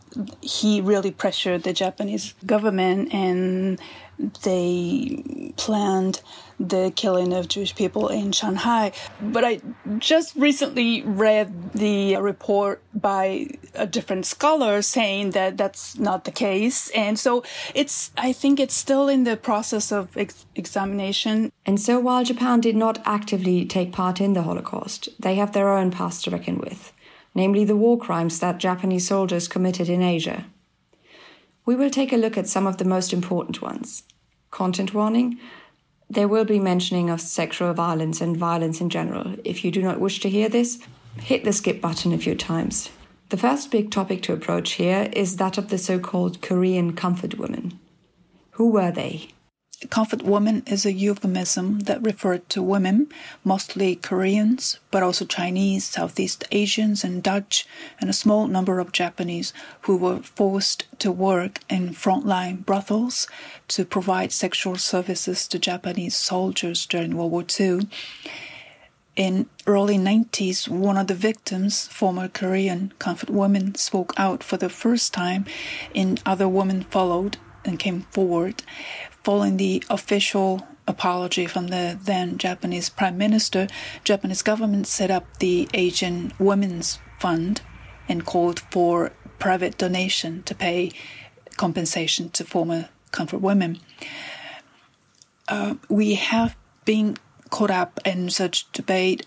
he 0.42 0.81
really 0.81 1.12
pressured 1.12 1.62
the 1.62 1.74
Japanese 1.74 2.34
government 2.48 3.13
and 3.13 3.79
they 4.44 5.54
planned 5.56 6.22
the 6.60 6.92
killing 6.96 7.34
of 7.34 7.48
Jewish 7.48 7.74
people 7.74 8.10
in 8.10 8.32
Shanghai. 8.32 8.92
But 9.22 9.46
I 9.46 9.62
just 9.98 10.36
recently 10.36 11.02
read 11.04 11.72
the 11.72 12.18
report 12.18 12.82
by 12.94 13.48
a 13.74 13.88
different 13.88 14.26
scholar 14.26 14.82
saying 14.82 15.32
that 15.32 15.58
that's 15.58 15.98
not 15.98 16.26
the 16.26 16.32
case. 16.32 16.90
And 16.92 17.18
so 17.18 17.44
it's, 17.74 18.12
I 18.18 18.34
think 18.34 18.60
it's 18.60 18.76
still 18.76 19.08
in 19.08 19.24
the 19.24 19.38
process 19.38 19.92
of 19.92 20.16
ex- 20.18 20.46
examination. 20.56 21.52
And 21.66 21.80
so 21.80 22.00
while 22.00 22.24
Japan 22.26 22.60
did 22.60 22.76
not 22.76 23.02
actively 23.06 23.66
take 23.66 23.94
part 23.94 24.20
in 24.20 24.34
the 24.34 24.44
Holocaust, 24.44 25.10
they 25.20 25.36
have 25.36 25.54
their 25.54 25.70
own 25.70 25.92
past 25.92 26.26
to 26.26 26.32
reckon 26.32 26.58
with, 26.58 26.92
namely 27.34 27.64
the 27.64 27.78
war 27.78 27.98
crimes 27.98 28.40
that 28.40 28.58
Japanese 28.58 29.08
soldiers 29.08 29.48
committed 29.48 29.88
in 29.88 30.02
Asia. 30.02 30.46
We 31.70 31.76
will 31.76 31.92
take 31.92 32.12
a 32.12 32.18
look 32.18 32.36
at 32.36 32.48
some 32.48 32.66
of 32.66 32.78
the 32.78 32.84
most 32.84 33.14
important 33.14 33.62
ones. 33.62 34.02
Content 34.50 34.92
warning 34.96 35.38
there 36.10 36.28
will 36.28 36.44
be 36.44 36.58
mentioning 36.58 37.12
of 37.12 37.22
sexual 37.22 37.76
violence 37.76 38.22
and 38.22 38.36
violence 38.36 38.82
in 38.82 38.90
general. 38.90 39.36
If 39.44 39.64
you 39.64 39.70
do 39.70 39.84
not 39.84 40.00
wish 40.00 40.20
to 40.22 40.32
hear 40.32 40.50
this, 40.50 40.80
hit 41.22 41.44
the 41.44 41.54
skip 41.54 41.80
button 41.80 42.12
a 42.12 42.18
few 42.18 42.34
times. 42.34 42.90
The 43.30 43.38
first 43.38 43.70
big 43.70 43.92
topic 43.92 44.24
to 44.24 44.34
approach 44.34 44.72
here 44.72 45.12
is 45.14 45.38
that 45.38 45.60
of 45.60 45.70
the 45.70 45.78
so 45.78 46.00
called 46.00 46.42
Korean 46.42 46.94
comfort 46.94 47.38
women. 47.38 47.78
Who 48.54 48.72
were 48.72 48.90
they? 48.90 49.28
Comfort 49.88 50.24
woman 50.24 50.62
is 50.67 50.86
a 50.86 50.91
euphemism 50.91 51.79
that 51.81 52.03
referred 52.03 52.50
to 52.50 52.62
women, 52.62 53.07
mostly 53.45 53.95
Koreans, 53.95 54.77
but 54.91 55.03
also 55.03 55.24
Chinese, 55.24 55.86
Southeast 55.86 56.43
Asians, 56.51 57.05
and 57.05 57.24
Dutch, 57.24 57.65
and 58.01 58.09
a 58.09 58.13
small 58.13 58.48
number 58.48 58.79
of 58.79 58.91
Japanese 58.91 59.53
who 59.81 59.95
were 59.95 60.19
forced 60.19 60.86
to 61.00 61.13
work 61.13 61.62
in 61.69 61.91
frontline 61.91 62.65
brothels 62.65 63.25
to 63.69 63.86
provide 63.86 64.33
sexual 64.33 64.75
services 64.75 65.48
to 65.48 65.57
Japanese 65.57 66.17
soldiers 66.17 66.86
during 66.86 67.15
World 67.15 67.31
War 67.31 67.45
II. 67.57 67.88
In 69.15 69.50
early 69.65 69.98
90s, 69.98 70.67
one 70.67 70.98
of 70.98 71.07
the 71.07 71.15
victims, 71.15 71.88
former 71.88 72.27
Korean 72.27 72.91
comfort 73.00 73.29
woman, 73.29 73.75
spoke 73.75 74.13
out 74.17 74.43
for 74.43 74.57
the 74.57 74.69
first 74.69 75.13
time, 75.13 75.45
and 75.95 76.21
other 76.25 76.50
women 76.50 76.81
followed 76.83 77.38
and 77.65 77.79
came 77.79 78.01
forward 78.12 78.63
following 79.24 79.58
the 79.58 79.84
official 79.90 80.68
apology 80.88 81.46
from 81.46 81.68
the 81.68 81.98
then 82.02 82.38
Japanese 82.38 82.90
Prime 82.90 83.18
Minister, 83.18 83.68
Japanese 84.04 84.42
government 84.42 84.88
set 84.88 85.12
up 85.12 85.26
the 85.40 85.70
Asian 85.74 86.34
Women's 86.40 87.00
Fund 87.20 87.62
and 88.08 88.26
called 88.26 88.60
for 88.72 89.12
private 89.38 89.78
donation 89.78 90.44
to 90.44 90.56
pay 90.56 90.92
compensation 91.58 92.30
to 92.32 92.44
former 92.44 92.90
comfort 93.12 93.40
women. 93.40 93.80
uh, 95.50 95.76
we 95.90 96.16
have 96.16 96.56
been 96.86 97.18
caught 97.50 97.72
up 97.72 98.00
in 98.06 98.30
such 98.30 98.72
debate 98.72 99.26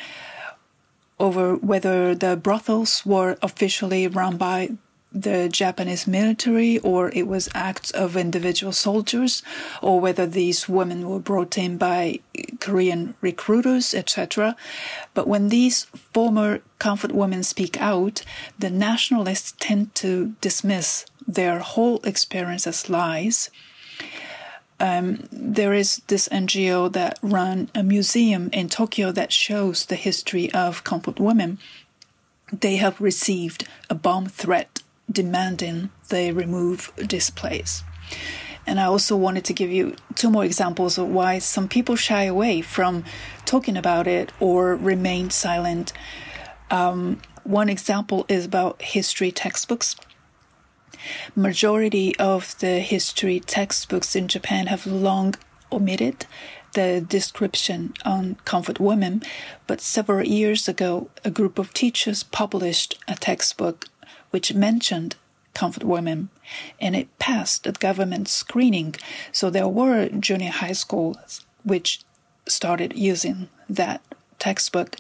over 1.19 1.57
whether 1.57 2.15
the 2.15 2.37
brothels 2.37 3.05
were 3.05 3.37
officially 3.43 4.09
run 4.09 4.37
by 4.37 4.71
the 5.14 5.49
Japanese 5.49 6.07
military 6.07 6.78
or 6.78 7.11
it 7.11 7.26
was 7.26 7.49
acts 7.54 7.90
of 7.90 8.16
individual 8.16 8.73
soldiers 8.73 9.42
or 9.81 10.00
whether 10.00 10.26
these 10.26 10.69
women 10.69 11.09
were 11.09 11.19
brought 11.19 11.59
in 11.59 11.76
by 11.76 12.19
Korean 12.61 13.14
recruiters, 13.21 13.95
etc. 13.95 14.57
But 15.14 15.28
when 15.28 15.49
these 15.49 15.85
former 16.12 16.61
comfort 16.78 17.12
women 17.12 17.42
speak 17.42 17.81
out, 17.81 18.23
the 18.59 18.71
nationalists 18.71 19.54
tend 19.59 19.95
to 19.97 20.35
dismiss 20.40 21.07
their 21.26 21.61
whole 21.61 22.00
experience 22.04 22.66
as 22.66 22.88
lies. 22.88 23.50
Um, 24.81 25.28
there 25.31 25.75
is 25.75 26.02
this 26.09 26.28
NGO 26.28 26.92
that 26.92 27.19
run 27.23 27.71
a 27.73 27.85
museum 27.85 28.50
in 28.52 28.69
Tokyo 28.69 29.12
that 29.12 29.33
shows 29.33 29.87
the 29.87 29.95
history 29.95 30.52
of 30.52 30.83
comfort 30.83 31.21
women. 31.21 31.59
They 32.52 32.76
have 32.76 33.00
received 33.00 33.69
a 33.88 33.95
bomb 33.95 34.26
threat 34.26 34.72
demanding 35.11 35.90
they 36.09 36.32
remove 36.32 36.92
displays. 37.06 37.82
And 38.66 38.78
I 38.78 38.85
also 38.85 39.16
wanted 39.16 39.44
to 39.47 39.52
give 39.52 39.71
you 39.71 39.97
two 40.14 40.30
more 40.30 40.44
examples 40.44 40.97
of 40.99 41.09
why 41.09 41.38
some 41.38 41.68
people 41.68 41.97
shy 41.97 42.25
away 42.25 42.61
from 42.61 43.04
talking 43.44 43.76
about 43.76 44.06
it 44.06 44.32
or 44.38 44.76
remain 44.76 45.30
silent. 45.30 45.92
Um, 46.71 47.21
one 47.44 47.68
example 47.68 48.25
is 48.28 48.44
about 48.44 48.80
history 48.80 49.32
textbooks. 49.32 49.97
Majority 51.35 52.16
of 52.18 52.56
the 52.61 52.78
history 52.78 53.40
textbooks 53.40 54.14
in 54.14 54.28
Japan 54.28 54.68
have 54.68 54.87
long 54.87 55.35
omitted 55.73 56.26
the 56.75 57.04
description 57.06 57.92
on 58.04 58.37
comfort 58.44 58.78
women, 58.78 59.23
but 59.66 59.80
several 59.80 60.26
years 60.26 60.68
ago, 60.68 61.11
a 61.25 61.30
group 61.30 61.59
of 61.59 61.75
teachers 61.75 62.23
published 62.23 62.99
a 63.09 63.14
textbook 63.14 63.87
which 64.31 64.54
mentioned 64.54 65.16
comfort 65.54 65.85
women 65.85 66.31
and 66.81 66.97
it 66.97 67.19
passed 67.19 67.64
the 67.64 67.73
government 67.73 68.28
screening. 68.28 68.95
So 69.33 69.50
there 69.50 69.69
were 69.69 70.09
junior 70.09 70.50
high 70.50 70.73
schools 70.73 71.45
which 71.64 72.00
started 72.49 72.95
using 72.97 73.49
that 73.69 74.02
textbook. 74.38 74.97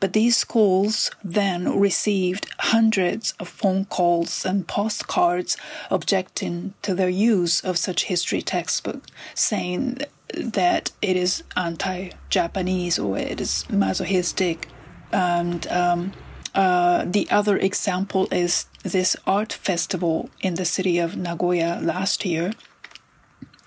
But 0.00 0.12
these 0.12 0.36
schools 0.36 1.10
then 1.24 1.78
received 1.78 2.46
hundreds 2.58 3.32
of 3.40 3.48
phone 3.48 3.86
calls 3.86 4.44
and 4.44 4.66
postcards 4.66 5.56
objecting 5.90 6.74
to 6.82 6.94
their 6.94 7.08
use 7.08 7.60
of 7.60 7.78
such 7.78 8.04
history 8.04 8.42
textbook, 8.42 9.06
saying 9.34 9.98
that 10.34 10.92
it 11.00 11.16
is 11.16 11.42
anti-Japanese 11.56 12.98
or 12.98 13.16
it 13.16 13.40
is 13.40 13.68
masochistic, 13.70 14.68
and 15.10 15.66
um, 15.68 16.12
uh, 16.54 17.04
the 17.06 17.28
other 17.30 17.56
example 17.56 18.28
is 18.30 18.66
this 18.82 19.16
art 19.26 19.52
festival 19.52 20.28
in 20.40 20.54
the 20.54 20.64
city 20.64 20.98
of 20.98 21.16
Nagoya 21.16 21.80
last 21.82 22.24
year. 22.24 22.52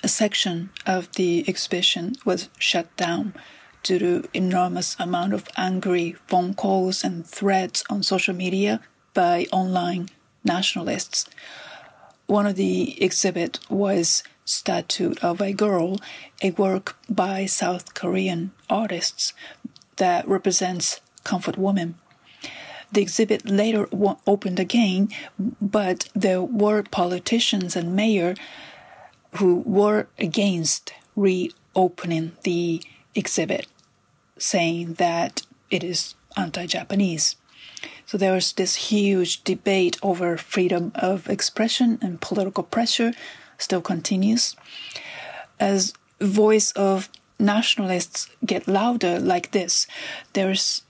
A 0.03 0.07
section 0.07 0.69
of 0.85 1.11
the 1.13 1.43
exhibition 1.47 2.15
was 2.25 2.49
shut 2.59 2.95
down 2.95 3.33
due 3.81 3.99
to 3.99 4.29
enormous 4.33 4.95
amount 4.99 5.33
of 5.33 5.47
angry 5.57 6.15
phone 6.27 6.53
calls 6.53 7.03
and 7.03 7.25
threats 7.25 7.83
on 7.89 8.03
social 8.03 8.35
media 8.35 8.81
by 9.13 9.47
online 9.51 10.09
nationalists. 10.43 11.27
One 12.27 12.45
of 12.45 12.55
the 12.55 13.01
exhibit 13.03 13.59
was 13.69 14.23
statue 14.45 15.15
of 15.21 15.41
a 15.41 15.53
girl, 15.53 15.97
a 16.41 16.51
work 16.51 16.97
by 17.09 17.45
South 17.45 17.93
Korean 17.95 18.51
artists 18.69 19.33
that 19.97 20.27
represents 20.27 21.01
comfort 21.23 21.57
women. 21.57 21.95
The 22.91 23.01
exhibit 23.01 23.49
later 23.49 23.87
opened 24.25 24.59
again, 24.59 25.09
but 25.61 26.09
there 26.13 26.41
were 26.41 26.83
politicians 26.83 27.75
and 27.75 27.95
mayor 27.95 28.35
who 29.37 29.63
were 29.65 30.07
against 30.17 30.93
reopening 31.15 32.33
the 32.43 32.81
exhibit, 33.13 33.67
saying 34.37 34.93
that 34.93 35.41
it 35.69 35.83
is 35.83 36.15
anti-Japanese. 36.37 37.35
So 38.05 38.17
there 38.17 38.33
was 38.33 38.53
this 38.53 38.75
huge 38.75 39.43
debate 39.43 39.97
over 40.03 40.37
freedom 40.37 40.91
of 40.95 41.27
expression 41.29 41.97
and 42.01 42.21
political 42.21 42.63
pressure 42.63 43.13
still 43.57 43.81
continues. 43.81 44.55
As 45.59 45.93
voice 46.21 46.71
of 46.73 47.09
nationalists 47.39 48.29
get 48.45 48.67
louder 48.67 49.19
like 49.19 49.51
this, 49.51 49.87
there's 50.33 50.83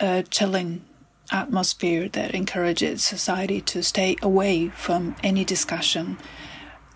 a 0.00 0.22
chilling 0.22 0.84
atmosphere 1.30 2.08
that 2.10 2.34
encourages 2.34 3.02
society 3.02 3.60
to 3.60 3.82
stay 3.82 4.16
away 4.22 4.68
from 4.68 5.16
any 5.22 5.44
discussion 5.44 6.18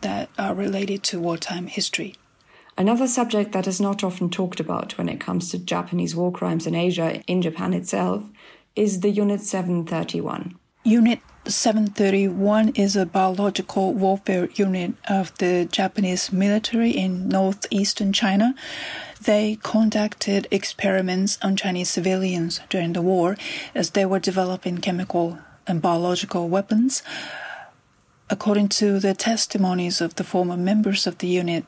that 0.01 0.31
are 0.39 0.55
related 0.55 1.03
to 1.03 1.21
wartime 1.21 1.67
history. 1.67 2.15
Another 2.77 3.09
subject 3.09 3.53
that 3.53 3.67
is 3.67 3.81
not 3.81 4.05
often 4.05 4.31
talked 4.31 4.61
about 4.61 4.97
when 4.97 5.09
it 5.09 5.19
comes 5.19 5.51
to 5.51 5.59
Japanese 5.59 6.15
war 6.15 6.31
crimes 6.31 6.67
in 6.67 6.77
Asia, 6.77 7.21
in 7.27 7.43
Japan 7.43 7.75
itself, 7.75 8.23
is 8.77 9.01
the 9.01 9.11
Unit 9.11 9.41
731. 9.41 10.57
Unit 10.85 11.21
731 11.47 12.69
is 12.71 12.95
a 12.95 13.05
biological 13.05 13.93
warfare 13.95 14.49
unit 14.55 14.93
of 15.09 15.37
the 15.39 15.69
Japanese 15.73 16.33
military 16.33 16.91
in 16.91 17.29
northeastern 17.29 18.13
China. 18.13 18.55
They 19.29 19.59
conducted 19.63 20.49
experiments 20.51 21.39
on 21.43 21.55
Chinese 21.55 21.91
civilians 21.91 22.61
during 22.71 22.95
the 22.95 23.03
war 23.03 23.37
as 23.75 23.91
they 23.91 24.07
were 24.07 24.19
developing 24.19 24.79
chemical 24.79 25.39
and 25.67 25.83
biological 25.83 26.49
weapons. 26.49 27.03
According 28.31 28.71
to 28.81 28.99
the 28.99 29.13
testimonies 29.13 30.01
of 30.01 30.15
the 30.15 30.25
former 30.25 30.57
members 30.57 31.07
of 31.07 31.19
the 31.19 31.27
unit, 31.27 31.67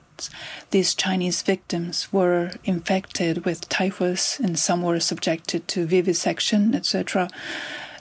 these 0.71 0.95
Chinese 0.95 1.43
victims 1.43 2.11
were 2.11 2.53
infected 2.65 3.45
with 3.45 3.69
typhus 3.69 4.41
and 4.41 4.59
some 4.59 4.81
were 4.81 4.99
subjected 4.99 5.69
to 5.69 5.85
vivisection, 5.85 6.75
etc. 6.75 7.29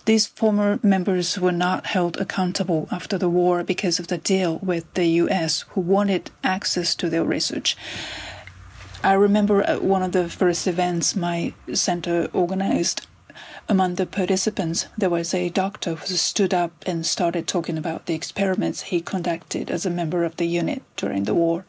These 0.05 0.27
former 0.27 0.79
members 0.81 1.37
were 1.37 1.51
not 1.51 1.87
held 1.87 2.15
accountable 2.15 2.87
after 2.93 3.17
the 3.17 3.27
war 3.27 3.65
because 3.65 3.99
of 3.99 4.07
the 4.07 4.17
deal 4.17 4.57
with 4.59 4.85
the 4.93 5.07
US, 5.23 5.65
who 5.71 5.81
wanted 5.81 6.31
access 6.45 6.95
to 6.95 7.09
their 7.09 7.25
research. 7.25 7.75
I 9.01 9.13
remember 9.13 9.61
at 9.61 9.81
one 9.81 10.03
of 10.03 10.11
the 10.11 10.27
first 10.27 10.67
events 10.67 11.15
my 11.15 11.53
center 11.73 12.29
organized. 12.33 13.07
Among 13.69 13.95
the 13.95 14.05
participants, 14.05 14.87
there 14.97 15.09
was 15.09 15.33
a 15.33 15.47
doctor 15.49 15.95
who 15.95 16.15
stood 16.15 16.53
up 16.53 16.83
and 16.85 17.05
started 17.05 17.47
talking 17.47 17.77
about 17.77 18.07
the 18.07 18.13
experiments 18.13 18.81
he 18.81 18.99
conducted 18.99 19.71
as 19.71 19.85
a 19.85 19.89
member 19.89 20.25
of 20.25 20.35
the 20.35 20.47
unit 20.47 20.83
during 20.97 21.23
the 21.23 21.33
war. 21.33 21.65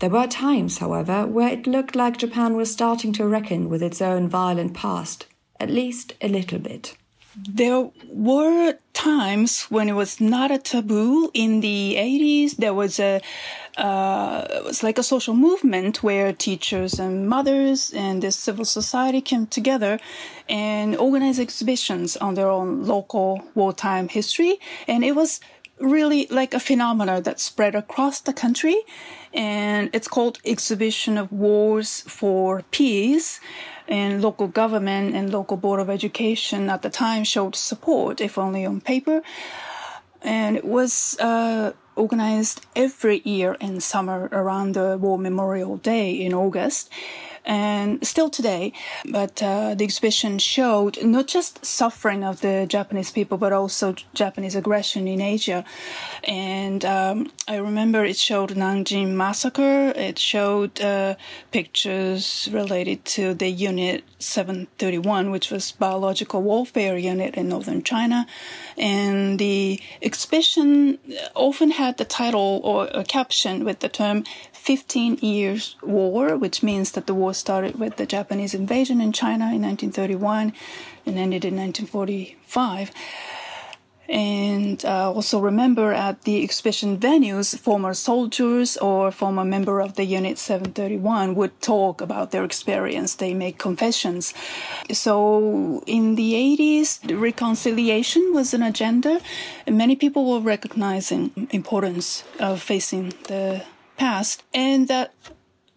There 0.00 0.10
were 0.10 0.26
times, 0.26 0.78
however, 0.78 1.26
where 1.26 1.48
it 1.48 1.66
looked 1.66 1.96
like 1.96 2.18
Japan 2.18 2.54
was 2.54 2.70
starting 2.70 3.14
to 3.14 3.26
reckon 3.26 3.70
with 3.70 3.82
its 3.82 4.02
own 4.02 4.28
violent 4.28 4.74
past, 4.74 5.26
at 5.58 5.70
least 5.70 6.14
a 6.20 6.28
little 6.28 6.58
bit. 6.58 6.98
There 7.48 7.90
were 8.08 8.74
times 8.92 9.62
when 9.64 9.88
it 9.88 9.94
was 9.94 10.20
not 10.20 10.50
a 10.50 10.58
taboo. 10.58 11.30
In 11.34 11.60
the 11.60 11.96
80s, 11.98 12.56
there 12.56 12.74
was 12.74 13.00
a 13.00 13.20
uh, 13.76 14.46
it 14.50 14.64
was 14.64 14.82
like 14.82 14.98
a 14.98 15.02
social 15.02 15.34
movement 15.34 16.02
where 16.02 16.32
teachers 16.32 16.98
and 16.98 17.28
mothers 17.28 17.92
and 17.92 18.22
the 18.22 18.30
civil 18.30 18.64
society 18.64 19.20
came 19.20 19.46
together 19.46 19.98
and 20.48 20.96
organized 20.96 21.40
exhibitions 21.40 22.16
on 22.16 22.34
their 22.34 22.48
own 22.48 22.84
local 22.84 23.42
wartime 23.54 24.08
history. 24.08 24.58
And 24.86 25.04
it 25.04 25.16
was 25.16 25.40
really 25.80 26.26
like 26.30 26.54
a 26.54 26.60
phenomenon 26.60 27.22
that 27.24 27.40
spread 27.40 27.74
across 27.74 28.20
the 28.20 28.32
country. 28.32 28.76
And 29.32 29.90
it's 29.92 30.06
called 30.06 30.38
Exhibition 30.44 31.18
of 31.18 31.32
Wars 31.32 32.02
for 32.02 32.62
Peace 32.70 33.40
and 33.88 34.22
local 34.22 34.46
government 34.46 35.14
and 35.14 35.30
local 35.30 35.56
board 35.56 35.80
of 35.80 35.90
education 35.90 36.70
at 36.70 36.82
the 36.82 36.90
time 36.90 37.24
showed 37.24 37.56
support, 37.56 38.20
if 38.20 38.38
only 38.38 38.64
on 38.64 38.80
paper. 38.80 39.22
And 40.22 40.56
it 40.56 40.64
was 40.64 41.18
uh, 41.18 41.72
organized 41.96 42.66
every 42.74 43.20
year 43.24 43.56
in 43.60 43.80
summer 43.80 44.28
around 44.32 44.74
the 44.74 44.98
War 44.98 45.18
Memorial 45.18 45.76
Day 45.76 46.12
in 46.12 46.34
August. 46.34 46.90
And 47.44 48.04
still 48.06 48.30
today. 48.30 48.72
But 49.10 49.42
uh, 49.42 49.74
the 49.74 49.84
exhibition 49.84 50.38
showed 50.38 51.02
not 51.04 51.26
just 51.26 51.64
suffering 51.64 52.24
of 52.24 52.40
the 52.40 52.66
Japanese 52.68 53.10
people, 53.10 53.38
but 53.38 53.52
also 53.52 53.94
Japanese 54.14 54.54
aggression 54.54 55.06
in 55.06 55.20
Asia. 55.20 55.64
And 56.24 56.84
um, 56.84 57.30
I 57.46 57.56
remember 57.56 58.04
it 58.04 58.16
showed 58.16 58.50
Nanjing 58.50 59.10
massacre. 59.10 59.92
It 59.94 60.18
showed 60.18 60.80
uh, 60.80 61.16
pictures 61.50 62.48
related 62.52 63.04
to 63.06 63.34
the 63.34 63.48
Unit 63.48 64.04
731, 64.18 65.30
which 65.30 65.50
was 65.50 65.72
biological 65.72 66.42
warfare 66.42 66.96
unit 66.96 67.34
in 67.34 67.48
northern 67.48 67.82
China. 67.82 68.26
And 68.78 69.38
the 69.38 69.80
exhibition 70.02 70.98
often 71.34 71.72
had 71.72 71.98
the 71.98 72.04
title 72.04 72.60
or 72.64 72.88
a 72.94 73.04
caption 73.04 73.64
with 73.64 73.80
the 73.80 73.88
term 73.88 74.24
15 74.64 75.18
years 75.20 75.76
war, 75.82 76.38
which 76.38 76.62
means 76.62 76.92
that 76.92 77.06
the 77.06 77.12
war 77.12 77.34
started 77.34 77.78
with 77.78 77.96
the 77.96 78.06
Japanese 78.06 78.54
invasion 78.54 78.98
in 78.98 79.12
China 79.12 79.52
in 79.52 79.60
1931 79.60 80.54
and 81.04 81.18
ended 81.18 81.44
in 81.44 81.54
1945. 81.54 82.90
And 84.08 84.82
uh, 84.86 85.12
also 85.12 85.38
remember 85.38 85.92
at 85.92 86.22
the 86.22 86.42
exhibition 86.42 86.96
venues, 86.96 87.58
former 87.58 87.92
soldiers 87.92 88.78
or 88.78 89.10
former 89.10 89.44
member 89.44 89.80
of 89.80 89.96
the 89.96 90.04
Unit 90.04 90.38
731 90.38 91.34
would 91.34 91.60
talk 91.60 92.00
about 92.00 92.30
their 92.30 92.44
experience. 92.44 93.16
They 93.16 93.34
make 93.34 93.58
confessions. 93.58 94.32
So 94.92 95.82
in 95.86 96.14
the 96.14 96.32
80s, 96.32 97.20
reconciliation 97.20 98.32
was 98.32 98.54
an 98.54 98.62
agenda. 98.62 99.20
And 99.66 99.76
many 99.76 99.94
people 99.94 100.32
were 100.32 100.40
recognizing 100.40 101.48
importance 101.50 102.24
of 102.40 102.62
facing 102.62 103.10
the 103.28 103.62
past, 103.96 104.42
and 104.52 104.88
that 104.88 105.12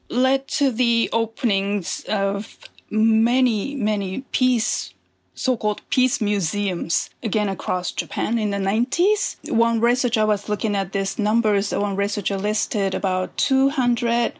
led 0.09 0.47
to 0.47 0.71
the 0.71 1.09
openings 1.11 2.05
of 2.07 2.57
many, 2.89 3.75
many 3.75 4.21
peace 4.31 4.93
so-called 5.33 5.81
peace 5.91 6.19
museums 6.19 7.11
again 7.21 7.47
across 7.47 7.91
Japan 7.91 8.39
in 8.39 8.49
the 8.49 8.57
90s. 8.57 9.37
One 9.51 9.79
researcher 9.79 10.25
was 10.25 10.49
looking 10.49 10.75
at 10.75 10.93
these 10.93 11.19
numbers. 11.19 11.71
One 11.71 11.95
researcher 11.95 12.37
listed 12.37 12.95
about 12.95 13.37
200 13.37 14.33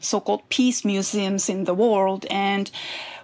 so-called 0.00 0.48
peace 0.48 0.84
museums 0.84 1.48
in 1.48 1.64
the 1.64 1.74
world 1.74 2.26
and 2.30 2.70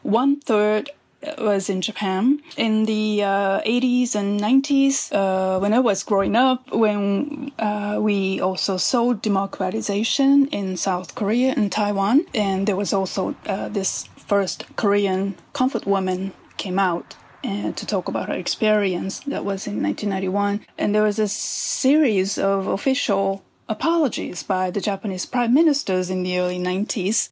one 0.03 0.41
third 0.41 0.91
was 1.39 1.69
in 1.69 1.81
Japan 1.81 2.43
in 2.57 2.85
the 2.87 3.23
uh, 3.23 3.61
80s 3.62 4.15
and 4.15 4.41
90s. 4.41 5.12
Uh, 5.12 5.59
when 5.61 5.73
I 5.73 5.79
was 5.79 6.03
growing 6.03 6.37
up, 6.37 6.73
when 6.73 7.53
uh, 7.59 7.99
we 8.00 8.41
also 8.41 8.77
saw 8.77 9.12
democratization 9.12 10.47
in 10.49 10.77
South 10.77 11.15
Korea 11.15 11.55
and 11.57 11.71
Taiwan, 11.71 12.27
and 12.35 12.67
there 12.67 12.77
was 12.77 12.93
also 12.93 13.35
uh, 13.47 13.69
this 13.69 14.09
first 14.17 14.65
Korean 14.77 15.35
comfort 15.53 15.87
woman 15.87 16.33
came 16.57 16.79
out 16.79 17.17
and 17.43 17.77
to 17.77 17.87
talk 17.87 18.09
about 18.09 18.29
her 18.29 18.35
experience. 18.35 19.21
That 19.21 19.45
was 19.45 19.67
in 19.67 19.83
1991, 19.83 20.67
and 20.79 20.95
there 20.95 21.03
was 21.03 21.19
a 21.19 21.29
series 21.29 22.39
of 22.39 22.67
official 22.67 23.43
apologies 23.69 24.43
by 24.43 24.71
the 24.71 24.81
Japanese 24.81 25.27
prime 25.27 25.55
ministers 25.55 26.11
in 26.11 26.23
the 26.23 26.39
early 26.39 26.59
90s. 26.59 27.31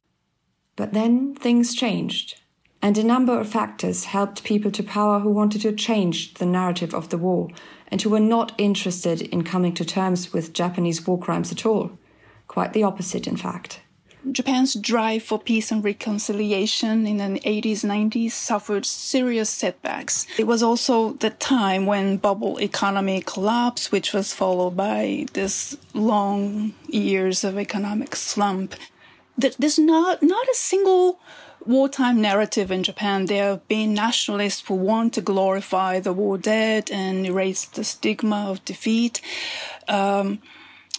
But 0.75 0.93
then 0.93 1.35
things 1.35 1.75
changed. 1.75 2.38
And 2.81 2.97
a 2.97 3.03
number 3.03 3.37
of 3.37 3.49
factors 3.49 4.05
helped 4.05 4.43
people 4.43 4.71
to 4.71 4.83
power 4.83 5.19
who 5.19 5.29
wanted 5.29 5.61
to 5.61 5.73
change 5.73 6.35
the 6.35 6.45
narrative 6.45 6.93
of 6.93 7.09
the 7.09 7.17
war 7.17 7.49
and 7.89 8.01
who 8.01 8.09
were 8.09 8.19
not 8.19 8.53
interested 8.57 9.21
in 9.21 9.43
coming 9.43 9.73
to 9.73 9.83
terms 9.83 10.31
with 10.31 10.53
Japanese 10.53 11.05
war 11.05 11.19
crimes 11.19 11.51
at 11.51 11.65
all. 11.65 11.91
Quite 12.47 12.73
the 12.73 12.83
opposite, 12.83 13.27
in 13.27 13.35
fact. 13.35 13.81
Japan's 14.31 14.73
drive 14.73 15.23
for 15.23 15.39
peace 15.39 15.71
and 15.71 15.83
reconciliation 15.83 17.07
in 17.07 17.17
the 17.17 17.39
80s, 17.39 17.85
90s 17.85 18.31
suffered 18.31 18.85
serious 18.85 19.49
setbacks. 19.49 20.27
It 20.37 20.45
was 20.45 20.61
also 20.61 21.13
the 21.13 21.29
time 21.29 21.85
when 21.85 22.17
bubble 22.17 22.57
economy 22.57 23.21
collapsed, 23.21 23.91
which 23.91 24.13
was 24.13 24.33
followed 24.33 24.75
by 24.75 25.25
this 25.33 25.77
long 25.93 26.73
years 26.87 27.43
of 27.43 27.57
economic 27.57 28.15
slump. 28.15 28.75
There's 29.37 29.79
not, 29.79 30.21
not 30.21 30.47
a 30.49 30.55
single 30.55 31.19
wartime 31.69 32.19
narrative 32.19 32.71
in 32.71 32.81
Japan, 32.81 33.27
there 33.27 33.49
have 33.51 33.67
been 33.67 33.93
nationalists 33.93 34.67
who 34.67 34.73
want 34.73 35.13
to 35.13 35.21
glorify 35.21 35.99
the 35.99 36.11
war 36.11 36.37
dead 36.37 36.89
and 36.91 37.25
erase 37.25 37.65
the 37.65 37.83
stigma 37.83 38.47
of 38.49 38.65
defeat. 38.65 39.21
Um, 39.87 40.41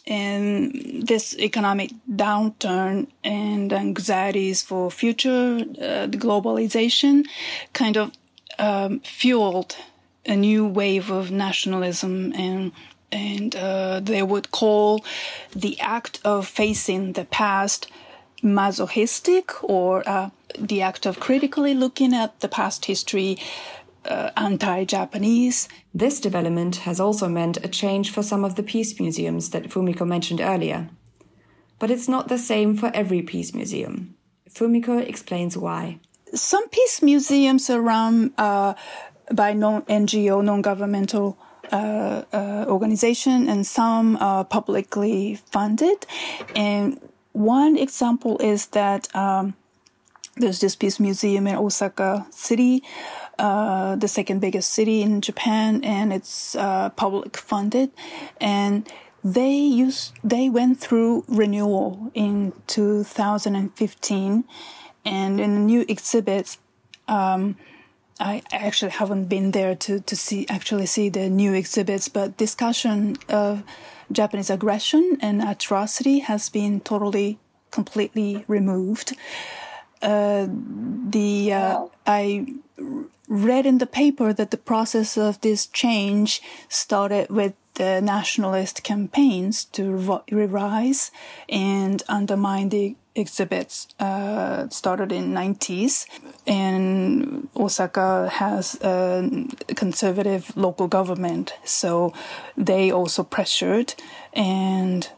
and 0.07 1.07
this 1.07 1.37
economic 1.39 1.91
downturn 2.09 3.09
and 3.23 3.73
anxieties 3.73 4.63
for 4.63 4.91
future 4.91 5.59
uh, 5.61 6.07
globalization 6.07 7.27
kind 7.73 7.97
of 7.97 8.13
um, 8.59 9.01
fueled 9.01 9.77
a 10.25 10.37
new 10.37 10.67
wave 10.67 11.11
of 11.11 11.31
nationalism 11.31 12.33
and 12.35 12.73
and 13.13 13.57
uh, 13.57 13.99
they 13.99 14.23
would 14.23 14.53
call 14.53 15.05
the 15.51 15.79
act 15.81 16.21
of 16.25 16.47
facing 16.47 17.15
the 17.15 17.25
past 17.25 17.89
masochistic 18.43 19.53
or 19.63 20.09
uh, 20.09 20.31
the 20.59 20.83
act 20.83 21.07
of 21.07 21.21
critically 21.21 21.75
looking 21.75 22.15
at 22.15 22.41
the 22.41 22.49
past 22.49 22.87
history 22.87 23.39
uh, 24.05 24.31
anti-Japanese. 24.37 25.69
This 25.95 26.21
development 26.21 26.77
has 26.77 27.01
also 27.01 27.29
meant 27.29 27.65
a 27.65 27.69
change 27.69 28.11
for 28.11 28.23
some 28.23 28.45
of 28.45 28.55
the 28.55 28.63
peace 28.63 28.99
museums 28.99 29.51
that 29.51 29.69
Fumiko 29.69 30.07
mentioned 30.07 30.41
earlier. 30.41 30.89
But 31.79 31.91
it's 31.91 32.09
not 32.09 32.29
the 32.29 32.39
same 32.39 32.77
for 32.77 32.91
every 32.95 33.23
peace 33.23 33.55
museum. 33.55 34.15
Fumiko 34.51 35.01
explains 35.01 35.57
why. 35.57 35.99
Some 36.35 36.69
peace 36.69 37.03
museums 37.03 37.71
are 37.71 37.81
run 37.81 38.33
uh, 38.39 38.75
by 39.33 39.53
non-NGO, 39.53 40.45
non-governmental 40.45 41.39
uh, 41.73 42.23
uh, 42.33 42.65
organization, 42.69 43.49
and 43.49 43.67
some 43.67 44.17
are 44.17 44.45
publicly 44.45 45.37
funded. 45.51 46.07
And 46.55 47.01
one 47.33 47.77
example 47.77 48.39
is 48.39 48.67
that 48.69 49.15
um, 49.15 49.55
there's 50.37 50.61
this 50.61 50.77
peace 50.77 50.99
museum 50.99 51.47
in 51.47 51.57
Osaka 51.57 52.27
City, 52.31 52.83
uh, 53.39 53.97
the 53.97 54.09
second 54.09 54.41
biggest 54.41 54.71
city 54.71 55.03
in 55.03 55.21
Japan, 55.21 55.83
and 55.85 56.13
it's 56.13 56.55
uh, 56.57 56.91
public 56.91 57.37
funded. 57.37 57.91
And 58.41 58.89
they 59.23 59.53
used 59.55 60.15
they 60.25 60.49
went 60.49 60.81
through 60.81 61.25
renewal 61.29 62.11
in 62.15 62.53
2015, 62.67 64.45
and 65.05 65.41
in 65.41 65.55
the 65.55 65.61
new 65.61 65.85
exhibits. 65.89 66.59
Um, 67.09 67.57
I 68.23 68.43
actually 68.53 68.91
haven't 68.91 69.25
been 69.27 69.53
there 69.53 69.75
to, 69.75 70.01
to 70.01 70.15
see 70.15 70.47
actually 70.49 70.87
see 70.87 71.09
the 71.09 71.31
new 71.31 71.55
exhibits, 71.55 72.09
but 72.09 72.37
discussion 72.37 73.17
of 73.31 73.63
Japanese 74.13 74.51
aggression 74.51 75.19
and 75.21 75.43
atrocity 75.43 76.21
has 76.21 76.49
been 76.49 76.81
totally, 76.81 77.39
completely 77.71 78.45
removed. 78.49 79.17
Uh, 80.03 80.47
the 80.51 81.53
uh, 81.53 81.87
I 82.07 82.55
read 83.29 83.67
in 83.67 83.79
the 83.79 83.87
paper 83.87 84.33
that 84.33 84.51
the 84.51 84.57
process 84.57 85.17
of 85.17 85.41
this 85.41 85.67
change 85.67 86.43
started 86.69 87.31
with 87.31 87.55
the 87.75 88.01
nationalist 88.01 88.83
campaigns 88.83 89.65
to 89.65 90.21
revise 90.31 91.11
and 91.49 92.03
undermine 92.09 92.69
the 92.69 92.97
exhibits 93.15 93.89
uh, 93.99 94.69
started 94.69 95.11
in 95.11 95.33
90s 95.33 96.07
and 96.47 97.49
osaka 97.57 98.29
has 98.29 98.81
a 98.83 99.29
conservative 99.75 100.57
local 100.57 100.87
government. 100.87 101.55
So 101.65 102.13
they 102.57 102.91
also 102.91 103.25
pressured 103.25 103.95
and 104.33 105.09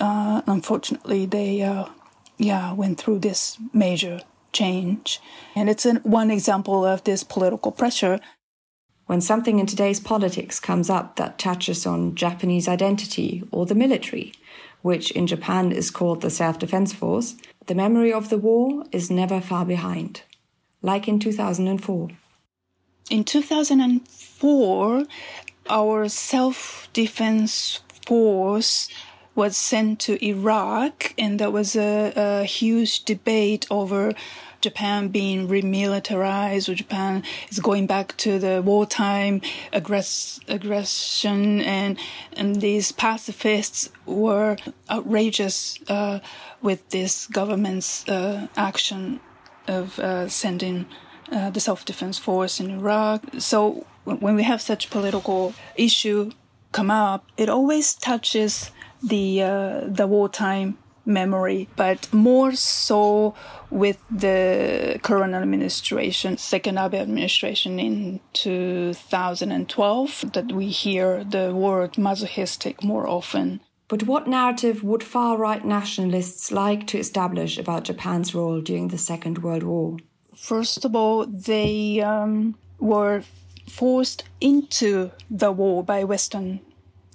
uh, 0.00 0.42
unfortunately 0.46 1.26
they 1.26 1.62
uh, 1.62 1.86
yeah 2.38 2.72
went 2.72 2.98
through 2.98 3.20
this 3.20 3.58
major 3.72 4.20
change. 4.52 5.20
And 5.56 5.70
it's 5.70 5.86
an, 5.86 5.96
one 6.02 6.30
example 6.30 6.84
of 6.84 7.04
this 7.04 7.24
political 7.24 7.72
pressure 7.72 8.20
when 9.12 9.20
something 9.20 9.58
in 9.58 9.66
today's 9.66 10.00
politics 10.00 10.58
comes 10.58 10.88
up 10.88 11.16
that 11.16 11.38
touches 11.38 11.84
on 11.84 12.14
Japanese 12.14 12.66
identity 12.66 13.46
or 13.50 13.66
the 13.66 13.74
military, 13.74 14.32
which 14.80 15.10
in 15.10 15.26
Japan 15.26 15.70
is 15.70 15.90
called 15.90 16.22
the 16.22 16.30
Self 16.30 16.58
Defense 16.58 16.94
Force, 16.94 17.36
the 17.66 17.74
memory 17.74 18.10
of 18.10 18.30
the 18.30 18.38
war 18.38 18.86
is 18.90 19.10
never 19.10 19.38
far 19.38 19.66
behind, 19.66 20.22
like 20.80 21.08
in 21.08 21.18
2004. 21.18 22.08
In 23.10 23.22
2004, 23.24 25.04
our 25.68 26.08
self 26.08 26.88
defense 26.94 27.80
force 28.06 28.88
was 29.34 29.58
sent 29.58 30.00
to 30.00 30.24
Iraq, 30.24 31.12
and 31.18 31.38
there 31.38 31.50
was 31.50 31.76
a, 31.76 32.14
a 32.16 32.44
huge 32.44 33.04
debate 33.04 33.66
over 33.70 34.14
Japan 34.62 35.08
being 35.08 35.48
remilitarized 35.48 36.68
or 36.68 36.74
Japan 36.74 37.22
is 37.50 37.58
going 37.58 37.86
back 37.86 38.16
to 38.18 38.38
the 38.38 38.62
wartime 38.62 39.40
aggress- 39.72 40.40
aggression 40.48 41.60
and 41.60 41.98
and 42.36 42.60
these 42.60 42.92
pacifists 42.92 43.90
were 44.06 44.56
outrageous 44.90 45.78
uh, 45.88 46.20
with 46.62 46.88
this 46.90 47.26
government's 47.26 48.08
uh, 48.08 48.46
action 48.56 49.20
of 49.68 49.98
uh, 49.98 50.28
sending 50.28 50.86
uh, 51.30 51.50
the 51.50 51.60
self-defense 51.60 52.18
force 52.18 52.60
in 52.60 52.70
Iraq. 52.70 53.22
So 53.38 53.86
when 54.04 54.34
we 54.34 54.42
have 54.42 54.60
such 54.60 54.90
political 54.90 55.54
issue 55.76 56.30
come 56.72 56.90
up, 56.90 57.24
it 57.36 57.48
always 57.48 57.94
touches 57.94 58.70
the 59.02 59.42
uh, 59.42 59.80
the 59.86 60.06
wartime 60.06 60.78
memory, 61.04 61.68
but 61.76 62.12
more 62.12 62.52
so 62.52 63.34
with 63.70 63.98
the 64.10 64.98
current 65.02 65.34
administration, 65.34 66.36
second 66.36 66.78
Abe 66.78 66.94
administration 66.94 67.78
in 67.78 68.20
2012, 68.32 70.32
that 70.32 70.52
we 70.52 70.68
hear 70.68 71.24
the 71.24 71.54
word 71.54 71.98
masochistic 71.98 72.84
more 72.84 73.08
often. 73.08 73.60
But 73.88 74.04
what 74.04 74.26
narrative 74.26 74.82
would 74.82 75.02
far 75.02 75.36
right 75.36 75.64
nationalists 75.64 76.50
like 76.50 76.86
to 76.88 76.98
establish 76.98 77.58
about 77.58 77.84
Japan's 77.84 78.34
role 78.34 78.60
during 78.60 78.88
the 78.88 78.98
Second 78.98 79.42
World 79.42 79.64
War? 79.64 79.98
First 80.34 80.86
of 80.86 80.96
all, 80.96 81.26
they 81.26 82.00
um, 82.00 82.54
were 82.78 83.22
forced 83.68 84.24
into 84.40 85.10
the 85.30 85.52
war 85.52 85.84
by 85.84 86.04
Western 86.04 86.60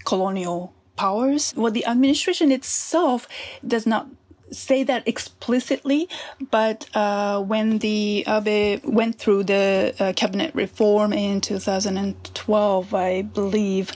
colonial 0.06 0.74
powers. 0.98 1.54
Well, 1.56 1.72
the 1.72 1.86
administration 1.86 2.52
itself 2.52 3.28
does 3.66 3.86
not 3.86 4.08
say 4.52 4.84
that 4.84 5.08
explicitly, 5.08 6.08
but 6.52 6.88
uh, 6.96 7.42
when 7.42 7.80
the 7.80 8.24
Abe 8.28 8.82
went 8.84 9.20
through 9.20 9.44
the 9.44 9.94
uh, 10.00 10.14
cabinet 10.16 10.54
reform 10.56 11.14
in 11.14 11.42
2012, 11.42 12.94
I 12.94 13.22
believe 13.22 13.92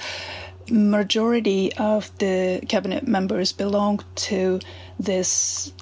majority 0.70 1.74
of 1.74 2.18
the 2.20 2.62
cabinet 2.68 3.08
members 3.08 3.52
belonged 3.52 4.04
to 4.16 4.60
this 5.00 5.74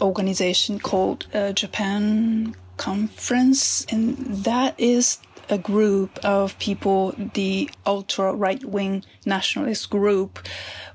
organization 0.00 0.78
called 0.78 1.26
uh, 1.34 1.52
Japan 1.52 2.54
Conference, 2.76 3.84
and 3.90 4.16
that 4.44 4.78
is 4.78 5.18
a 5.50 5.58
group 5.58 6.18
of 6.24 6.58
people, 6.58 7.14
the 7.34 7.70
ultra 7.86 8.34
right 8.34 8.64
wing 8.64 9.04
nationalist 9.24 9.90
group, 9.90 10.38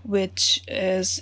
which 0.03 0.63
is 0.67 1.21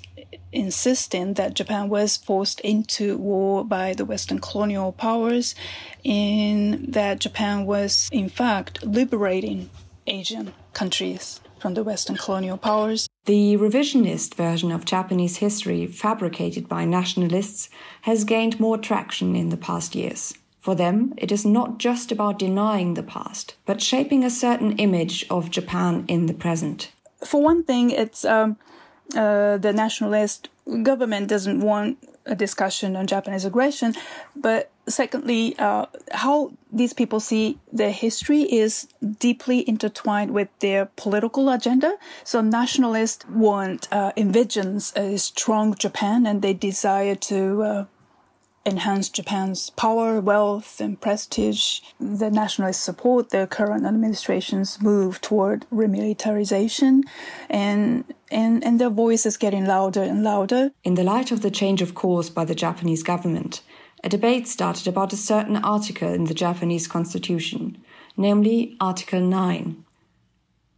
insisting 0.52 1.36
that 1.36 1.54
Japan 1.54 1.89
was 1.89 2.17
forced 2.17 2.60
into 2.62 3.17
war 3.17 3.63
by 3.63 3.94
the 3.94 4.06
Western 4.06 4.39
colonial 4.39 4.91
powers, 4.91 5.56
in 6.04 6.91
that 6.91 7.20
Japan 7.20 7.65
was, 7.65 8.10
in 8.12 8.30
fact, 8.30 8.84
liberating 8.86 9.70
Asian 10.08 10.54
countries 10.74 11.39
from 11.60 11.76
the 11.76 11.84
Western 11.84 12.17
colonial 12.17 12.58
powers. 12.58 13.08
The 13.26 13.56
revisionist 13.56 14.34
version 14.34 14.72
of 14.72 14.84
Japanese 14.84 15.38
history, 15.38 15.86
fabricated 15.86 16.67
by 16.67 16.86
nationalists, 16.86 17.70
has 18.02 18.24
gained 18.24 18.60
more 18.60 18.80
traction 18.80 19.36
in 19.36 19.50
the 19.50 19.58
past 19.58 19.94
years. 19.94 20.34
For 20.62 20.76
them, 20.76 21.13
it 21.17 21.32
is 21.32 21.43
not 21.43 21.80
just 21.80 22.12
about 22.12 22.38
denying 22.38 22.93
the 22.93 23.04
past, 23.04 23.56
but 23.65 23.82
shaping 23.82 24.24
a 24.24 24.30
certain 24.30 24.74
image 24.78 25.26
of 25.30 25.50
Japan 25.50 26.06
in 26.08 26.28
the 26.28 26.36
present. 26.36 26.91
For 27.26 27.41
one 27.41 27.63
thing, 27.63 27.89
it's 27.89 28.24
um, 28.24 28.58
uh, 29.15 29.58
the 29.58 29.74
nationalist 29.74 30.50
government 30.84 31.28
doesn't 31.28 31.62
want 31.62 31.97
a 32.28 32.36
discussion 32.36 32.95
on 32.95 33.08
Japanese 33.08 33.43
aggression, 33.43 33.95
but 34.36 34.69
secondly, 34.88 35.56
uh, 35.58 35.88
how 36.12 36.52
these 36.71 36.93
people 36.93 37.19
see 37.19 37.58
their 37.71 37.91
history 37.91 38.41
is 38.43 38.88
deeply 39.19 39.67
intertwined 39.67 40.32
with 40.32 40.50
their 40.60 40.86
political 40.95 41.50
agenda. 41.50 41.93
So 42.24 42.41
nationalists 42.41 43.28
want, 43.28 43.88
uh, 43.91 44.12
envisions 44.15 44.95
a 44.95 45.17
strong 45.17 45.76
Japan 45.76 46.28
and 46.28 46.41
they 46.41 46.54
desire 46.54 47.15
to 47.15 47.63
uh, 47.63 47.86
enhance 48.65 49.10
Japan's 49.10 49.69
power, 49.71 50.21
wealth, 50.21 50.80
and 50.80 51.00
prestige. 51.00 51.80
The 52.00 52.30
nationalists 52.30 52.82
support 52.82 53.30
the 53.30 53.47
current 53.47 53.86
administration's 53.86 54.82
move 54.82 55.19
toward 55.21 55.65
remilitarization, 55.71 57.04
and, 57.50 58.06
and, 58.30 58.63
and 58.63 58.80
their 58.80 58.89
voice 58.89 59.26
is 59.26 59.38
getting 59.38 59.65
louder 59.65 60.04
and 60.04 60.24
louder. 60.24 60.71
In 60.84 60.95
the 60.95 61.04
light 61.04 61.32
of 61.32 61.41
the 61.41 61.52
change 61.52 61.82
of 61.82 61.95
course 61.95 62.30
by 62.30 62.45
the 62.45 62.56
Japanese 62.56 63.04
government, 63.04 63.62
a 64.04 64.10
debate 64.10 64.47
started 64.47 64.88
about 64.88 65.13
a 65.13 65.17
certain 65.17 65.58
article 65.58 66.10
in 66.10 66.26
the 66.26 66.34
Japanese 66.34 66.88
constitution, 66.88 67.78
namely 68.17 68.76
Article 68.80 69.21
9. 69.21 69.84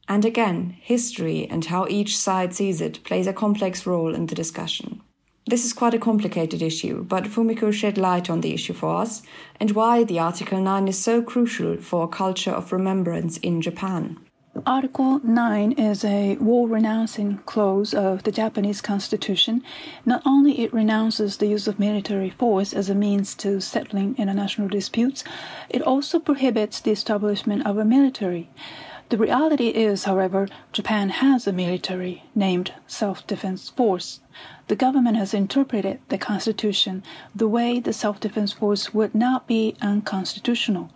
And 0.10 0.26
again, 0.26 0.76
history 0.82 1.48
and 1.50 1.64
how 1.66 1.88
each 1.88 2.18
side 2.18 2.54
sees 2.54 2.82
it 2.82 3.04
plays 3.04 3.28
a 3.28 3.34
complex 3.34 3.86
role 3.86 4.14
in 4.14 4.26
the 4.26 4.36
discussion. 4.36 5.02
This 5.46 5.66
is 5.66 5.74
quite 5.74 5.94
a 5.94 6.00
complicated 6.00 6.62
issue, 6.62 7.04
but 7.04 7.26
Fumiko 7.26 7.74
shed 7.74 7.98
light 7.98 8.30
on 8.30 8.40
the 8.40 8.54
issue 8.54 8.72
for 8.72 8.96
us 8.96 9.24
and 9.60 9.72
why 9.72 10.06
the 10.06 10.18
Article 10.18 10.62
9 10.62 10.88
is 10.88 10.98
so 10.98 11.22
crucial 11.22 11.76
for 11.78 12.06
a 12.06 12.08
culture 12.08 12.52
of 12.52 12.72
remembrance 12.72 13.38
in 13.38 13.62
Japan. 13.62 14.18
Article 14.66 15.20
9 15.20 15.74
is 15.74 16.06
a 16.06 16.38
war 16.38 16.70
renouncing 16.70 17.40
clause 17.46 17.94
of 17.94 18.24
the 18.24 18.32
Japanese 18.32 18.80
constitution. 18.80 19.64
Not 20.06 20.22
only 20.26 20.62
it 20.62 20.72
renounces 20.72 21.38
the 21.38 21.48
use 21.48 21.68
of 21.68 21.78
military 21.78 22.30
force 22.30 22.72
as 22.72 22.90
a 22.90 22.96
means 22.96 23.36
to 23.36 23.60
settling 23.60 24.16
international 24.18 24.70
disputes, 24.70 25.26
it 25.70 25.82
also 25.82 26.20
prohibits 26.20 26.80
the 26.80 26.92
establishment 26.92 27.66
of 27.66 27.78
a 27.78 27.84
military. 27.84 28.50
The 29.14 29.20
reality 29.20 29.68
is, 29.68 30.06
however, 30.06 30.48
Japan 30.72 31.10
has 31.10 31.46
a 31.46 31.54
military 31.54 32.24
named 32.34 32.74
Self 32.88 33.28
Defense 33.28 33.70
Force. 33.70 34.22
The 34.70 34.76
government 34.76 35.18
has 35.18 35.36
interpreted 35.36 36.00
the 36.10 36.18
Constitution 36.18 37.04
the 37.36 37.48
way 37.48 37.80
the 37.80 37.94
Self 37.94 38.20
Defense 38.20 38.54
Force 38.54 38.92
would 38.92 39.14
not 39.14 39.46
be 39.46 39.76
unconstitutional, 39.84 40.90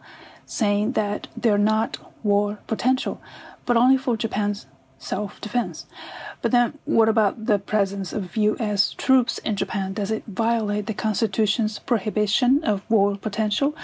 saying 0.48 0.94
that 0.94 1.28
they're 1.38 1.60
not 1.60 2.00
war 2.24 2.58
potential, 2.66 3.22
but 3.68 3.78
only 3.78 3.98
for 3.98 4.18
Japan's 4.18 4.66
self 4.98 5.40
defense. 5.40 5.86
But 6.42 6.52
then, 6.52 6.80
what 6.86 7.10
about 7.10 7.46
the 7.46 7.60
presence 7.60 8.14
of 8.14 8.36
U.S. 8.36 8.96
troops 8.98 9.38
in 9.38 9.56
Japan? 9.56 9.94
Does 9.94 10.10
it 10.10 10.24
violate 10.26 10.88
the 10.88 10.96
Constitution's 10.96 11.78
prohibition 11.78 12.64
of 12.64 12.82
war 12.90 13.16
potential? 13.16 13.76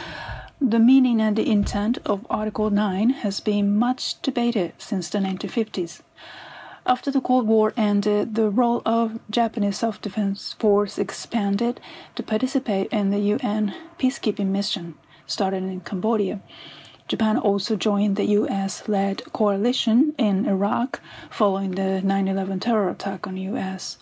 The 0.66 0.80
meaning 0.80 1.20
and 1.20 1.36
the 1.36 1.52
intent 1.52 1.98
of 2.06 2.26
Article 2.30 2.70
9 2.70 3.10
has 3.10 3.42
been 3.42 3.78
much 3.78 4.22
debated 4.22 4.72
since 4.78 5.10
the 5.10 5.18
1950s. 5.18 6.00
After 6.86 7.12
the 7.12 7.20
Cold 7.20 7.48
War 7.48 7.74
ended, 7.76 8.36
the 8.36 8.50
role 8.50 8.82
of 8.86 9.20
Japanese 9.30 9.80
self-defense 9.80 10.56
force 10.58 10.98
expanded 10.98 11.82
to 12.16 12.24
participate 12.24 12.88
in 12.94 13.12
the 13.12 13.20
UN 13.20 13.76
peacekeeping 14.00 14.48
mission 14.48 14.96
started 15.28 15.64
in 15.64 15.82
Cambodia. 15.82 16.40
Japan 17.10 17.38
also 17.38 17.76
joined 17.76 18.16
the 18.16 18.30
US-led 18.40 19.34
coalition 19.34 20.14
in 20.18 20.46
Iraq 20.48 21.02
following 21.30 21.72
the 21.72 22.02
9/11 22.02 22.62
terror 22.62 22.90
attack 22.90 23.28
on 23.28 23.36
US. 23.36 23.98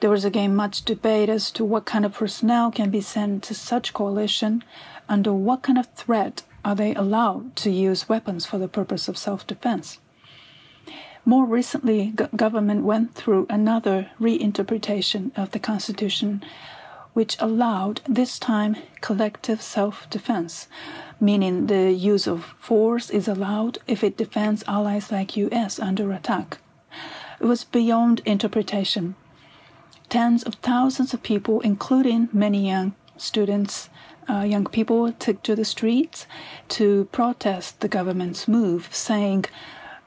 There 0.00 0.10
was 0.10 0.26
again 0.26 0.54
much 0.54 0.84
debate 0.84 1.30
as 1.30 1.50
to 1.52 1.64
what 1.64 1.86
kind 1.86 2.04
of 2.04 2.12
personnel 2.12 2.70
can 2.70 2.90
be 2.90 3.00
sent 3.00 3.42
to 3.44 3.54
such 3.54 3.94
coalition 3.94 4.62
under 5.10 5.34
what 5.34 5.62
kind 5.62 5.76
of 5.78 5.88
threat 5.88 6.42
are 6.64 6.74
they 6.74 6.94
allowed 6.94 7.56
to 7.56 7.70
use 7.70 8.08
weapons 8.08 8.46
for 8.46 8.56
the 8.56 8.68
purpose 8.68 9.08
of 9.08 9.18
self-defense. 9.18 9.98
More 11.24 11.44
recently, 11.44 12.14
government 12.34 12.84
went 12.84 13.14
through 13.14 13.46
another 13.50 14.10
reinterpretation 14.18 15.36
of 15.36 15.50
the 15.50 15.58
Constitution, 15.58 16.42
which 17.12 17.36
allowed 17.40 18.00
this 18.08 18.38
time 18.38 18.76
collective 19.00 19.60
self-defense, 19.60 20.68
meaning 21.20 21.66
the 21.66 21.92
use 21.92 22.26
of 22.26 22.54
force 22.58 23.10
is 23.10 23.28
allowed 23.28 23.78
if 23.86 24.02
it 24.02 24.16
defends 24.16 24.64
allies 24.66 25.12
like 25.12 25.36
US 25.36 25.78
under 25.78 26.12
attack. 26.12 26.58
It 27.40 27.44
was 27.46 27.64
beyond 27.64 28.20
interpretation. 28.24 29.14
Tens 30.08 30.42
of 30.42 30.54
thousands 30.56 31.12
of 31.12 31.22
people, 31.22 31.60
including 31.60 32.28
many 32.32 32.66
young 32.66 32.94
students, 33.16 33.90
uh, 34.30 34.42
young 34.44 34.66
people 34.66 35.12
took 35.12 35.42
to 35.42 35.56
the 35.56 35.64
streets 35.64 36.26
to 36.68 37.06
protest 37.06 37.80
the 37.80 37.88
government's 37.88 38.46
move, 38.46 38.88
saying 38.94 39.44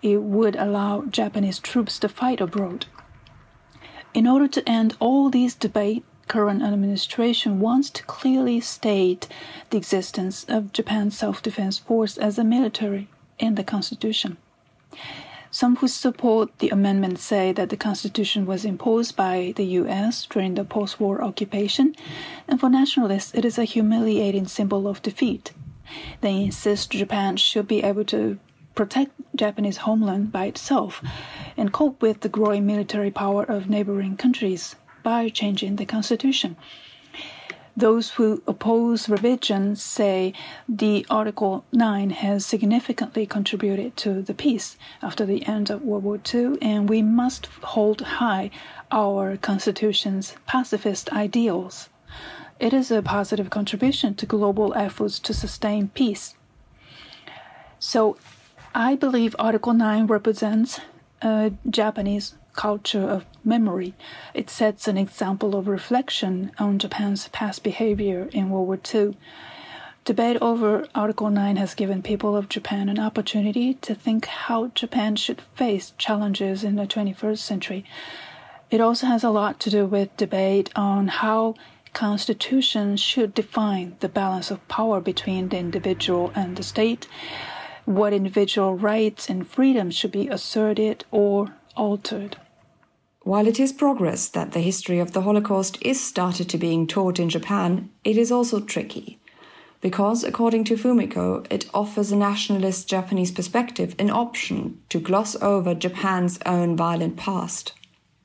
it 0.02 0.22
would 0.22 0.56
allow 0.56 1.02
Japanese 1.02 1.60
troops 1.60 2.00
to 2.00 2.08
fight 2.08 2.40
abroad. 2.40 2.86
In 4.14 4.28
order 4.28 4.48
to 4.48 4.70
end 4.70 4.96
all 5.00 5.30
these 5.30 5.56
debate, 5.56 6.04
current 6.28 6.62
administration 6.62 7.60
wants 7.60 7.90
to 7.90 8.04
clearly 8.04 8.62
state 8.62 9.28
the 9.70 9.78
existence 9.78 10.46
of 10.48 10.72
Japan's 10.72 11.18
self-defense 11.18 11.80
force 11.80 12.18
as 12.18 12.38
a 12.38 12.44
military 12.44 13.10
in 13.40 13.56
the 13.56 13.64
constitution. 13.64 14.38
Some 15.54 15.76
who 15.76 15.88
support 15.88 16.50
the 16.58 16.70
amendment 16.70 17.20
say 17.20 17.52
that 17.52 17.70
the 17.70 17.78
Constitution 17.78 18.48
was 18.48 18.66
imposed 18.66 19.16
by 19.16 19.54
the 19.56 19.66
US 19.82 20.26
during 20.26 20.56
the 20.56 20.64
post 20.64 21.00
war 21.00 21.24
occupation, 21.24 21.96
and 22.48 22.60
for 22.60 22.72
nationalists, 22.72 23.32
it 23.36 23.46
is 23.46 23.60
a 23.60 23.64
humiliating 23.64 24.48
symbol 24.48 24.88
of 24.88 25.04
defeat. 25.04 25.52
They 26.22 26.42
insist 26.46 26.90
Japan 26.90 27.38
should 27.38 27.68
be 27.68 27.84
able 27.84 28.04
to 28.06 28.40
protect 28.74 29.12
Japanese 29.36 29.78
homeland 29.86 30.32
by 30.32 30.46
itself 30.46 31.04
and 31.56 31.72
cope 31.72 32.02
with 32.02 32.22
the 32.22 32.30
growing 32.30 32.66
military 32.66 33.12
power 33.12 33.44
of 33.44 33.70
neighboring 33.70 34.18
countries 34.18 34.76
by 35.04 35.30
changing 35.30 35.76
the 35.76 35.86
constitution. 35.86 36.56
Those 37.76 38.12
who 38.12 38.44
oppose 38.46 39.10
revision 39.10 39.76
say 39.76 40.34
the 40.70 41.06
Article 41.10 41.66
9 41.72 42.12
has 42.12 42.46
significantly 42.46 43.26
contributed 43.26 43.98
to 43.98 44.22
the 44.22 44.36
peace 44.36 44.78
after 45.02 45.26
the 45.26 45.46
end 45.48 45.72
of 45.72 45.82
World 45.82 46.04
War 46.04 46.20
II, 46.34 46.58
and 46.62 46.88
we 46.88 47.02
must 47.02 47.48
hold 47.48 48.02
high 48.02 48.52
our 48.92 49.38
Constitution's 49.38 50.36
pacifist 50.46 51.12
ideals. 51.12 51.90
It 52.60 52.74
is 52.74 52.92
a 52.92 53.02
positive 53.02 53.50
contribution 53.50 54.14
to 54.16 54.28
global 54.28 54.76
efforts 54.76 55.18
to 55.20 55.34
sustain 55.34 55.88
peace. 55.90 56.36
So, 57.80 58.18
I 58.76 58.96
believe 58.96 59.36
Article 59.40 59.74
9 59.74 60.06
represents 60.06 60.80
a 61.24 61.52
Japanese 61.68 62.36
culture 62.54 63.04
of 63.04 63.26
memory. 63.44 63.94
It 64.34 64.50
sets 64.50 64.88
an 64.88 64.98
example 64.98 65.56
of 65.56 65.68
reflection 65.68 66.52
on 66.58 66.80
Japan's 66.80 67.28
past 67.30 67.64
behavior 67.64 68.30
in 68.32 68.50
World 68.50 68.68
War 68.68 68.80
II. 68.94 69.18
Debate 70.06 70.38
over 70.42 70.86
Article 70.94 71.30
9 71.30 71.56
has 71.56 71.74
given 71.74 72.02
people 72.02 72.36
of 72.36 72.50
Japan 72.50 72.90
an 72.90 73.00
opportunity 73.00 73.76
to 73.76 73.96
think 73.96 74.26
how 74.26 74.68
Japan 74.76 75.16
should 75.16 75.42
face 75.56 75.94
challenges 75.98 76.64
in 76.64 76.76
the 76.76 76.86
21st 76.86 77.38
century. 77.38 77.86
It 78.70 78.82
also 78.82 79.08
has 79.08 79.24
a 79.24 79.30
lot 79.30 79.60
to 79.62 79.70
do 79.70 79.86
with 79.86 80.16
debate 80.18 80.70
on 80.76 81.08
how 81.08 81.56
constitutions 81.94 83.00
should 83.00 83.34
define 83.34 83.96
the 84.00 84.10
balance 84.10 84.52
of 84.52 84.68
power 84.68 85.00
between 85.00 85.50
the 85.50 85.58
individual 85.58 86.32
and 86.36 86.58
the 86.58 86.64
state, 86.64 87.08
what 87.86 88.14
individual 88.14 88.76
rights 88.76 89.30
and 89.30 89.48
freedoms 89.48 89.96
should 89.96 90.12
be 90.12 90.28
asserted 90.28 91.06
or 91.12 91.54
altered. 91.76 92.38
While 93.22 93.48
it 93.48 93.60
is 93.60 93.72
progress 93.72 94.28
that 94.30 94.52
the 94.52 94.60
history 94.60 95.00
of 95.00 95.14
the 95.14 95.22
Holocaust 95.22 95.78
is 95.82 96.04
started 96.04 96.50
to 96.50 96.58
being 96.58 96.88
taught 96.88 97.20
in 97.20 97.30
Japan, 97.30 97.90
it 98.04 98.18
is 98.18 98.32
also 98.32 98.60
tricky. 98.60 99.18
Because, 99.80 100.24
according 100.24 100.66
to 100.66 100.76
Fumiko, 100.76 101.46
it 101.50 101.70
offers 101.74 102.12
a 102.12 102.18
nationalist 102.18 102.90
Japanese 102.90 103.32
perspective 103.32 103.96
an 103.98 104.10
option 104.10 104.82
to 104.90 105.00
gloss 105.00 105.36
over 105.42 105.74
Japan's 105.74 106.40
own 106.46 106.76
violent 106.76 107.18
past. 107.18 107.74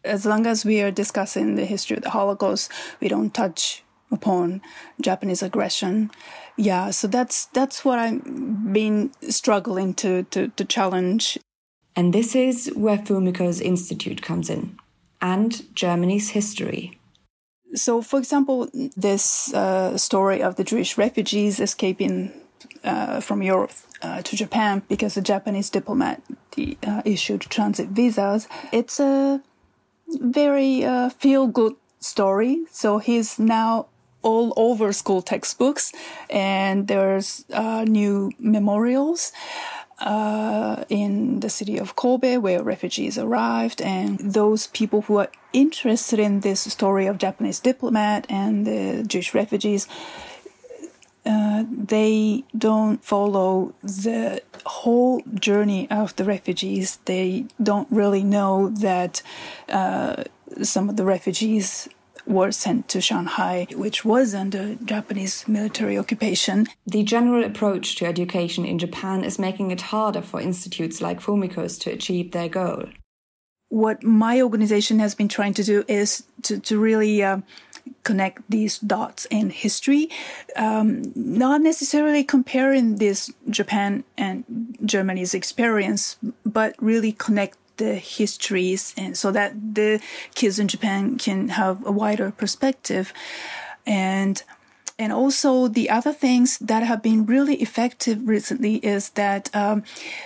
As 0.04 0.24
long 0.24 0.46
as 0.46 0.64
we 0.64 0.80
are 0.80 0.90
discussing 0.90 1.54
the 1.54 1.64
history 1.64 1.96
of 1.96 2.02
the 2.02 2.10
Holocaust, 2.10 2.70
we 3.00 3.08
don't 3.08 3.34
touch 3.34 3.82
upon 4.10 4.62
Japanese 5.00 5.42
aggression. 5.42 6.10
Yeah, 6.56 6.90
so 6.90 7.06
that's 7.06 7.46
that's 7.46 7.84
what 7.84 7.98
I've 7.98 8.72
been 8.72 9.12
struggling 9.28 9.94
to, 9.94 10.24
to, 10.24 10.48
to 10.48 10.64
challenge. 10.64 11.38
And 11.98 12.12
this 12.12 12.36
is 12.36 12.70
where 12.76 12.96
Fumiko's 12.96 13.60
institute 13.60 14.22
comes 14.22 14.48
in 14.48 14.78
and 15.20 15.50
Germany's 15.74 16.28
history. 16.28 16.96
So, 17.74 18.02
for 18.02 18.20
example, 18.20 18.68
this 18.96 19.52
uh, 19.52 19.98
story 19.98 20.40
of 20.40 20.54
the 20.54 20.62
Jewish 20.62 20.96
refugees 20.96 21.58
escaping 21.58 22.30
uh, 22.84 23.18
from 23.20 23.42
Europe 23.42 23.72
uh, 24.00 24.22
to 24.22 24.36
Japan 24.36 24.82
because 24.88 25.16
a 25.16 25.20
Japanese 25.20 25.70
diplomat 25.70 26.22
uh, 26.86 27.02
issued 27.04 27.40
transit 27.40 27.88
visas, 27.88 28.46
it's 28.70 29.00
a 29.00 29.42
very 30.20 30.84
uh, 30.84 31.08
feel 31.08 31.48
good 31.48 31.74
story. 31.98 32.64
So, 32.70 32.98
he's 32.98 33.40
now 33.40 33.88
all 34.22 34.52
over 34.56 34.92
school 34.92 35.22
textbooks, 35.22 35.92
and 36.30 36.86
there's 36.86 37.44
uh, 37.52 37.84
new 37.88 38.30
memorials 38.38 39.32
uh, 40.00 40.84
in 40.88 41.40
the 41.40 41.50
city 41.50 41.78
of 41.78 41.96
Kobe 41.96 42.36
where 42.36 42.62
refugees 42.62 43.18
arrived, 43.18 43.80
and 43.82 44.18
those 44.18 44.68
people 44.68 45.02
who 45.02 45.18
are 45.18 45.30
interested 45.52 46.18
in 46.18 46.40
this 46.40 46.60
story 46.60 47.06
of 47.06 47.18
Japanese 47.18 47.60
diplomat 47.60 48.26
and 48.28 48.66
the 48.66 49.04
Jewish 49.06 49.34
refugees. 49.34 49.86
Uh, 51.26 51.64
they 51.68 52.44
don't 52.56 53.04
follow 53.04 53.74
the 53.82 54.40
whole 54.64 55.20
journey 55.34 55.90
of 55.90 56.16
the 56.16 56.24
refugees. 56.24 56.98
They 57.04 57.46
don't 57.62 57.88
really 57.90 58.24
know 58.24 58.70
that 58.70 59.22
uh, 59.68 60.24
some 60.62 60.88
of 60.88 60.96
the 60.96 61.04
refugees 61.04 61.88
were 62.28 62.52
sent 62.52 62.88
to 62.88 63.00
Shanghai, 63.00 63.66
which 63.72 64.04
was 64.04 64.34
under 64.34 64.74
Japanese 64.76 65.48
military 65.48 65.98
occupation. 65.98 66.66
The 66.86 67.02
general 67.02 67.44
approach 67.44 67.96
to 67.96 68.06
education 68.06 68.64
in 68.64 68.78
Japan 68.78 69.24
is 69.24 69.38
making 69.38 69.70
it 69.70 69.80
harder 69.80 70.22
for 70.22 70.40
institutes 70.40 71.00
like 71.00 71.20
Fumiko's 71.20 71.78
to 71.78 71.90
achieve 71.90 72.32
their 72.32 72.48
goal. 72.48 72.84
What 73.70 74.02
my 74.02 74.40
organization 74.40 74.98
has 74.98 75.14
been 75.14 75.28
trying 75.28 75.54
to 75.54 75.64
do 75.64 75.84
is 75.88 76.24
to, 76.42 76.58
to 76.60 76.78
really 76.78 77.22
uh, 77.22 77.40
connect 78.02 78.42
these 78.48 78.78
dots 78.78 79.26
in 79.26 79.50
history, 79.50 80.08
um, 80.56 81.02
not 81.14 81.60
necessarily 81.60 82.24
comparing 82.24 82.96
this 82.96 83.32
Japan 83.50 84.04
and 84.16 84.44
Germany's 84.84 85.34
experience, 85.34 86.16
but 86.44 86.74
really 86.78 87.12
connect 87.12 87.58
the 87.78 87.94
histories 87.94 88.94
and 88.96 89.16
so 89.16 89.32
that 89.32 89.74
the 89.74 90.00
kids 90.34 90.58
in 90.58 90.68
Japan 90.68 91.18
can 91.18 91.48
have 91.48 91.84
a 91.86 91.92
wider 91.92 92.30
perspective. 92.30 93.12
And 93.86 94.42
and 94.98 95.12
also 95.12 95.68
the 95.68 95.90
other 95.90 96.12
things 96.12 96.58
that 96.58 96.82
have 96.82 97.02
been 97.02 97.24
really 97.24 97.54
effective 97.56 98.26
recently 98.26 98.76
is 98.76 99.10
that 99.10 99.48
um, 99.54 99.84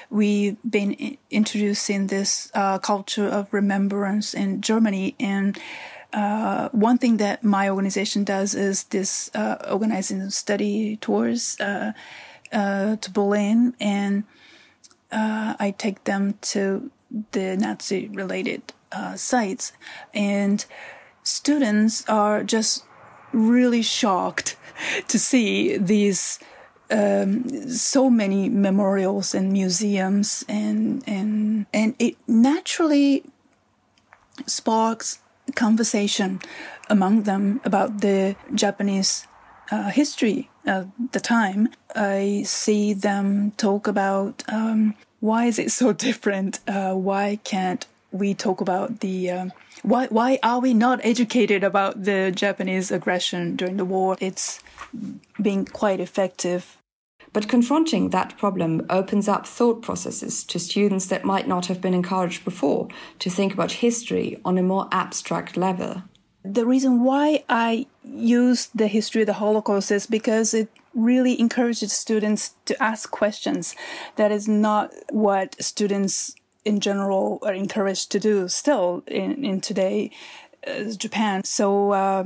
we've 0.09 0.57
been 0.69 1.19
introducing 1.31 2.07
this 2.07 2.51
uh, 2.55 2.79
culture 2.79 3.29
of 3.29 3.53
remembrance 3.53 4.33
in 4.33 4.63
Germany. 4.63 5.15
And 5.21 5.59
uh, 6.15 6.71
one 6.71 6.97
thing 6.97 7.19
that 7.19 7.45
my 7.45 7.69
organization 7.69 8.25
does 8.25 8.55
is 8.55 8.85
this 8.85 9.31
uh, 9.35 9.57
organizing 9.71 10.31
study 10.31 10.97
tours 10.97 11.61
uh, 11.61 11.93
uh, 12.51 12.97
to 12.97 13.11
Berlin. 13.11 13.75
And 13.79 14.25
uh, 15.11 15.55
I 15.61 15.75
take 15.77 16.05
them 16.05 16.39
to 16.53 16.91
the 17.33 17.57
Nazi 17.57 18.09
related 18.09 18.73
uh, 18.91 19.17
sites. 19.17 19.73
And 20.15 20.65
students 21.23 22.09
are 22.09 22.43
just 22.43 22.85
really 23.33 23.83
shocked 23.83 24.57
to 25.09 25.19
see 25.19 25.77
these 25.77 26.39
um, 26.91 27.49
so 27.71 28.11
many 28.11 28.49
memorials 28.51 29.35
and 29.35 29.51
museums 29.51 30.45
and 30.47 31.03
and 31.07 31.65
and 31.73 31.95
it 31.99 32.17
naturally 32.29 33.25
sparks 34.47 35.21
conversation 35.55 36.41
among 36.91 37.23
them 37.23 37.61
about 37.65 38.01
the 38.01 38.37
Japanese 38.55 39.27
uh, 39.71 39.91
history 39.91 40.51
at 40.67 40.87
the 41.13 41.21
time. 41.21 41.69
I 41.95 42.43
see 42.45 42.93
them 42.93 43.53
talk 43.57 43.87
about 43.87 44.43
um, 44.49 44.95
why 45.23 45.45
is 45.47 45.59
it 45.59 45.71
so 45.71 45.93
different? 46.09 46.59
Uh, 46.69 46.95
why 46.95 47.39
can't 47.45 47.87
we 48.11 48.35
talk 48.35 48.61
about 48.61 49.01
the 49.01 49.31
um, 49.31 49.53
why 49.83 50.07
why 50.09 50.39
are 50.43 50.61
we 50.61 50.75
not 50.75 51.01
educated 51.03 51.65
about 51.65 52.05
the 52.05 52.31
Japanese 52.35 52.91
aggression 52.91 53.57
during 53.57 53.77
the 53.79 53.85
war? 53.85 54.17
It's 54.21 54.61
been 55.41 55.65
quite 55.65 56.01
effective. 56.01 56.77
But 57.33 57.49
confronting 57.49 58.11
that 58.11 58.37
problem 58.37 58.85
opens 58.91 59.27
up 59.27 59.47
thought 59.47 59.81
processes 59.81 60.45
to 60.45 60.59
students 60.59 61.07
that 61.07 61.25
might 61.25 61.49
not 61.49 61.67
have 61.67 61.81
been 61.81 61.95
encouraged 61.95 62.45
before 62.45 62.89
to 63.21 63.31
think 63.31 63.55
about 63.55 63.73
history 63.73 64.39
on 64.45 64.59
a 64.59 64.63
more 64.63 64.87
abstract 64.93 65.57
level. 65.57 66.03
The 66.45 66.67
reason 66.67 67.05
why 67.05 67.45
I 67.49 67.87
use 68.05 68.67
the 68.75 68.89
history 68.89 69.23
of 69.23 69.27
the 69.27 69.35
Holocaust 69.35 69.91
is 69.91 70.07
because 70.07 70.55
it 70.55 70.69
really 70.95 71.39
encourages 71.41 71.93
students 71.93 72.55
to 72.67 72.81
ask 72.83 73.11
questions. 73.11 73.77
That 74.17 74.33
is 74.33 74.49
not 74.49 74.93
what 75.11 75.63
students 75.63 76.35
in 76.65 76.81
general 76.81 77.39
are 77.43 77.55
encouraged 77.55 78.11
to 78.13 78.21
do 78.21 78.49
still 78.49 79.03
in, 79.07 79.45
in 79.45 79.61
today 79.61 80.11
uh, 80.67 80.93
Japan. 80.97 81.45
So, 81.45 81.93
uh, 81.93 82.25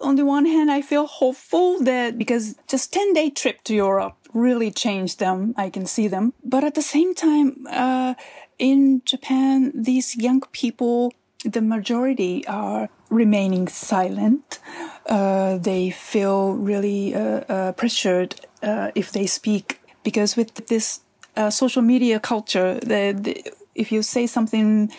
on 0.00 0.16
the 0.16 0.26
one 0.26 0.44
hand, 0.44 0.70
I 0.70 0.82
feel 0.82 1.06
hopeful 1.06 1.82
that 1.84 2.18
because 2.18 2.56
just 2.68 2.92
10 2.92 3.14
day 3.14 3.30
trip 3.30 3.64
to 3.64 3.74
Europe 3.74 4.16
really 4.34 4.70
changed 4.70 5.18
them. 5.18 5.54
I 5.56 5.70
can 5.70 5.86
see 5.86 6.06
them. 6.06 6.34
But 6.44 6.64
at 6.64 6.74
the 6.74 6.82
same 6.82 7.14
time, 7.14 7.66
uh, 7.70 8.14
in 8.58 9.02
Japan, 9.06 9.72
these 9.74 10.14
young 10.16 10.42
people, 10.52 11.14
the 11.44 11.62
majority 11.62 12.46
are 12.46 12.90
remaining 13.10 13.68
silent. 13.68 14.58
Uh, 15.06 15.58
they 15.58 15.90
feel 15.90 16.54
really 16.54 17.14
uh, 17.14 17.20
uh, 17.48 17.72
pressured 17.72 18.34
uh, 18.62 18.90
if 18.94 19.12
they 19.12 19.26
speak 19.26 19.80
because 20.02 20.36
with 20.36 20.54
this 20.66 21.00
social 21.50 21.82
media 21.82 22.18
culture, 22.18 22.80
the, 22.80 23.14
the, 23.20 23.52
if 23.74 23.92
you 23.92 24.02
say 24.02 24.26
something 24.26 24.90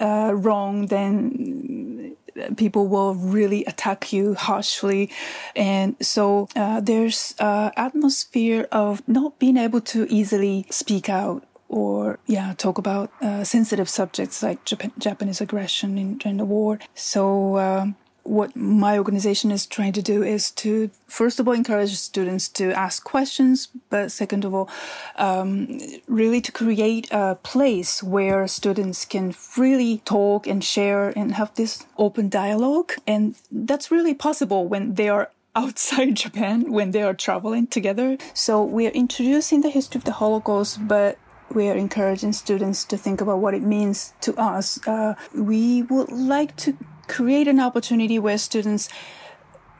wrong, 0.00 0.86
then 0.86 2.16
people 2.56 2.86
will 2.88 3.14
really 3.14 3.64
attack 3.64 4.12
you 4.12 4.34
harshly. 4.34 5.10
And 5.54 5.96
so 6.00 6.48
uh, 6.56 6.80
there's 6.80 7.34
uh, 7.38 7.70
atmosphere 7.76 8.68
of 8.72 9.06
not 9.08 9.38
being 9.38 9.56
able 9.56 9.80
to 9.82 10.06
easily 10.08 10.66
speak 10.70 11.08
out 11.08 11.44
or 11.72 12.18
yeah 12.26 12.54
talk 12.56 12.78
about 12.78 13.10
uh, 13.22 13.42
sensitive 13.42 13.88
subjects 13.88 14.42
like 14.42 14.64
Japan- 14.64 14.92
Japanese 14.98 15.40
aggression 15.40 15.98
in, 15.98 16.18
during 16.18 16.36
the 16.36 16.44
war. 16.44 16.78
So 16.94 17.58
um, 17.58 17.96
what 18.24 18.54
my 18.54 18.96
organization 18.98 19.50
is 19.50 19.66
trying 19.66 19.92
to 19.92 20.02
do 20.02 20.22
is 20.22 20.50
to 20.50 20.90
first 21.08 21.40
of 21.40 21.48
all 21.48 21.54
encourage 21.54 21.94
students 21.96 22.48
to 22.48 22.72
ask 22.72 23.02
questions 23.02 23.68
but 23.90 24.12
second 24.12 24.44
of 24.44 24.54
all 24.54 24.68
um, 25.16 25.80
really 26.06 26.40
to 26.40 26.52
create 26.52 27.08
a 27.10 27.34
place 27.42 28.02
where 28.02 28.46
students 28.46 29.04
can 29.04 29.32
freely 29.32 30.02
talk 30.04 30.46
and 30.46 30.62
share 30.62 31.08
and 31.16 31.34
have 31.34 31.52
this 31.54 31.84
open 31.98 32.28
dialogue 32.28 32.92
and 33.06 33.34
that's 33.50 33.90
really 33.90 34.14
possible 34.14 34.68
when 34.68 34.94
they 34.94 35.08
are 35.08 35.30
outside 35.54 36.14
Japan 36.14 36.72
when 36.72 36.92
they 36.92 37.02
are 37.02 37.12
traveling 37.12 37.66
together. 37.66 38.16
So 38.32 38.64
we 38.64 38.86
are 38.86 38.90
introducing 38.90 39.60
the 39.60 39.68
history 39.68 39.98
of 39.98 40.04
the 40.04 40.12
Holocaust, 40.12 40.88
but 40.88 41.18
we 41.54 41.68
are 41.68 41.76
encouraging 41.76 42.32
students 42.32 42.84
to 42.84 42.96
think 42.96 43.20
about 43.20 43.38
what 43.38 43.54
it 43.54 43.62
means 43.62 44.14
to 44.20 44.34
us. 44.36 44.84
Uh, 44.86 45.14
we 45.34 45.82
would 45.82 46.10
like 46.10 46.56
to 46.56 46.76
create 47.08 47.48
an 47.48 47.60
opportunity 47.60 48.18
where 48.18 48.38
students 48.38 48.88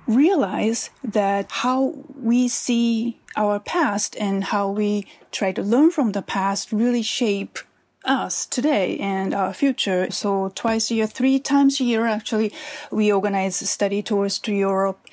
realize 0.07 0.91
that 1.05 1.51
how 1.51 1.95
we 2.15 2.49
see 2.49 3.21
our 3.37 3.59
past 3.61 4.17
and 4.19 4.45
how 4.45 4.69
we 4.69 5.07
try 5.31 5.53
to 5.53 5.63
learn 5.63 5.91
from 5.91 6.13
the 6.13 6.23
past 6.23 6.73
really 6.73 7.03
shape 7.03 7.59
us 8.05 8.47
today 8.47 8.99
and 8.99 9.33
our 9.33 9.55
future. 9.55 10.11
So 10.11 10.51
twice 10.55 10.91
a 10.91 10.95
year, 10.95 11.07
three 11.07 11.39
times 11.39 11.81
a 11.81 11.85
year, 11.85 12.07
actually, 12.07 12.53
we 12.91 13.13
organize 13.13 13.57
study 13.71 14.03
tours 14.03 14.39
to 14.41 14.53
Europe 14.53 15.07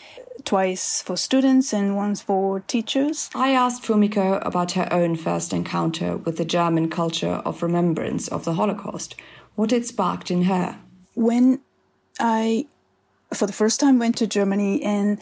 twice 0.45 1.01
for 1.01 1.17
students 1.17 1.73
and 1.73 1.95
once 1.95 2.21
for 2.21 2.61
teachers. 2.61 3.29
I 3.35 3.51
asked 3.51 3.83
Fumiko 3.83 4.45
about 4.45 4.73
her 4.73 4.87
own 4.91 5.15
first 5.15 5.53
encounter 5.53 6.17
with 6.17 6.37
the 6.37 6.45
German 6.45 6.89
culture 6.89 7.41
of 7.45 7.63
remembrance 7.63 8.27
of 8.27 8.45
the 8.45 8.53
Holocaust, 8.53 9.15
what 9.55 9.71
it 9.71 9.85
sparked 9.85 10.31
in 10.31 10.43
her. 10.43 10.79
When 11.15 11.61
I, 12.19 12.67
for 13.33 13.45
the 13.45 13.53
first 13.53 13.79
time, 13.79 13.99
went 13.99 14.17
to 14.17 14.27
Germany 14.27 14.81
and 14.83 15.19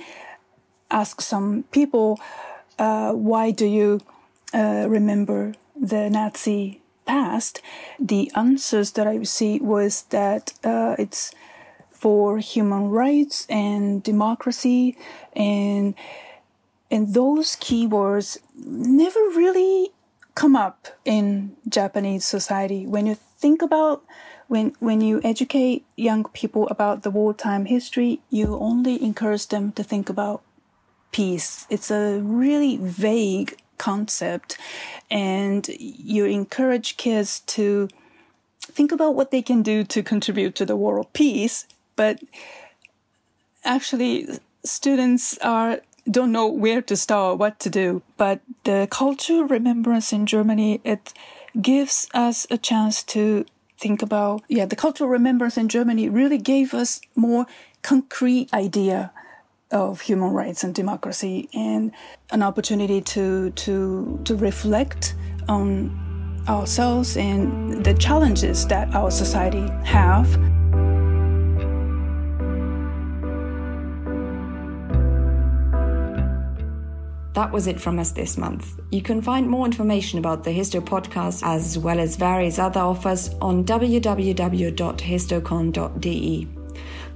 asked 0.90 1.22
some 1.22 1.64
people, 1.72 2.20
uh, 2.80 3.14
why 3.14 3.52
do 3.52 3.66
you 3.66 4.02
uh, 4.54 4.86
remember 4.88 5.54
the 5.76 6.10
Nazi 6.10 6.82
past? 7.06 7.62
The 8.00 8.32
answers 8.36 8.92
that 8.92 9.08
I 9.08 9.16
received 9.16 9.64
was 9.64 10.04
that 10.10 10.54
uh, 10.64 10.96
it's 11.00 11.34
for 12.00 12.38
human 12.38 12.90
rights 12.90 13.46
and 13.50 14.04
democracy 14.04 14.98
and 15.36 15.96
and 16.90 17.14
those 17.14 17.56
keywords 17.58 18.38
never 18.56 19.20
really 19.36 19.92
come 20.36 20.56
up 20.56 20.88
in 21.04 21.56
Japanese 21.68 22.26
society. 22.26 22.86
When 22.86 23.06
you 23.08 23.16
think 23.16 23.62
about 23.62 24.04
when 24.48 24.74
when 24.80 25.02
you 25.02 25.20
educate 25.24 25.86
young 25.96 26.24
people 26.26 26.68
about 26.70 27.04
the 27.04 27.12
wartime 27.12 27.66
history, 27.66 28.22
you 28.30 28.58
only 28.58 29.04
encourage 29.04 29.48
them 29.48 29.72
to 29.74 29.84
think 29.84 30.10
about 30.10 30.42
peace. 31.12 31.66
It's 31.70 31.92
a 31.92 32.20
really 32.22 32.78
vague 32.78 33.58
concept, 33.78 34.58
and 35.10 35.68
you 35.80 36.26
encourage 36.26 36.98
kids 36.98 37.42
to 37.58 37.90
think 38.62 38.92
about 38.92 39.16
what 39.16 39.32
they 39.32 39.42
can 39.42 39.62
do 39.64 39.84
to 39.84 40.04
contribute 40.04 40.56
to 40.56 40.66
the 40.66 40.76
world 40.76 41.12
peace. 41.14 41.68
But 41.98 42.24
actually, 43.66 44.28
students 44.64 45.38
are 45.40 45.82
don't 46.10 46.32
know 46.32 46.48
where 46.48 46.82
to 46.82 46.96
start, 46.96 47.38
what 47.38 47.60
to 47.60 47.70
do. 47.70 48.02
But 48.16 48.40
the 48.64 48.88
cultural 48.90 49.44
remembrance 49.44 50.14
in 50.14 50.26
Germany 50.26 50.80
it 50.86 51.14
gives 51.62 52.08
us 52.14 52.48
a 52.50 52.58
chance 52.58 53.04
to 53.04 53.46
think 53.78 54.02
about, 54.02 54.44
yeah, 54.48 54.66
the 54.66 54.76
cultural 54.76 55.10
remembrance 55.10 55.58
in 55.58 55.68
Germany 55.70 56.10
really 56.10 56.38
gave 56.38 56.74
us 56.74 57.02
more 57.16 57.46
concrete 57.82 58.54
idea 58.54 59.12
of 59.72 60.02
human 60.02 60.32
rights 60.32 60.64
and 60.64 60.74
democracy 60.74 61.50
and 61.54 61.92
an 62.32 62.42
opportunity 62.42 63.02
to 63.02 63.52
to 63.52 64.20
to 64.24 64.36
reflect 64.36 65.14
on 65.50 65.92
ourselves 66.48 67.18
and 67.18 67.84
the 67.84 67.94
challenges 67.94 68.66
that 68.68 68.94
our 68.96 69.12
society 69.12 69.68
have. 69.84 70.57
That 77.38 77.52
was 77.52 77.68
it 77.68 77.80
from 77.80 78.00
us 78.00 78.10
this 78.10 78.36
month. 78.36 78.80
You 78.90 79.04
can 79.04 79.22
find 79.22 79.48
more 79.48 79.68
information 79.68 80.18
about 80.18 80.44
the 80.44 80.50
Histo 80.50 80.82
podcast 80.82 81.46
as 81.46 81.78
well 81.78 82.00
as 82.00 82.16
various 82.16 82.58
other 82.58 82.80
offers 82.80 83.30
on 83.40 83.64
www.histocon.de. 83.64 86.48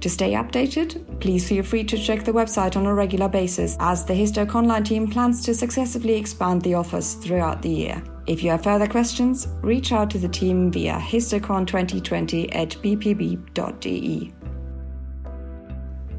To 0.00 0.08
stay 0.08 0.32
updated, 0.34 1.20
please 1.20 1.48
feel 1.48 1.64
free 1.64 1.82
to 1.82 1.98
check 1.98 2.22
the 2.22 2.30
website 2.30 2.76
on 2.76 2.86
a 2.86 2.94
regular 2.94 3.26
basis 3.26 3.76
as 3.80 4.04
the 4.04 4.14
HistoConline 4.14 4.84
team 4.84 5.10
plans 5.10 5.44
to 5.44 5.54
successively 5.54 6.14
expand 6.14 6.62
the 6.62 6.74
offers 6.74 7.14
throughout 7.14 7.60
the 7.60 7.70
year. 7.70 8.00
If 8.28 8.44
you 8.44 8.50
have 8.50 8.62
further 8.62 8.86
questions, 8.86 9.48
reach 9.60 9.90
out 9.90 10.08
to 10.10 10.18
the 10.18 10.28
team 10.28 10.70
via 10.70 10.98
histocon2020 10.98 12.54
at 12.54 12.70
bpb.de. 12.80 14.32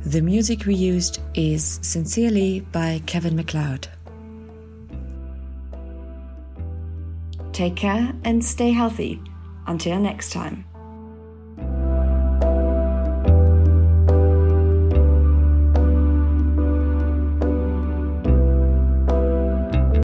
The 0.06 0.22
music 0.22 0.66
we 0.66 0.76
used 0.76 1.22
is 1.34 1.80
Sincerely 1.82 2.60
by 2.60 3.02
Kevin 3.06 3.38
MacLeod. 3.38 3.88
Take 7.54 7.78
care 7.78 8.14
and 8.26 8.44
stay 8.44 8.72
healthy. 8.72 9.22
Until 9.66 9.98
next 10.00 10.34
time. 10.34 10.66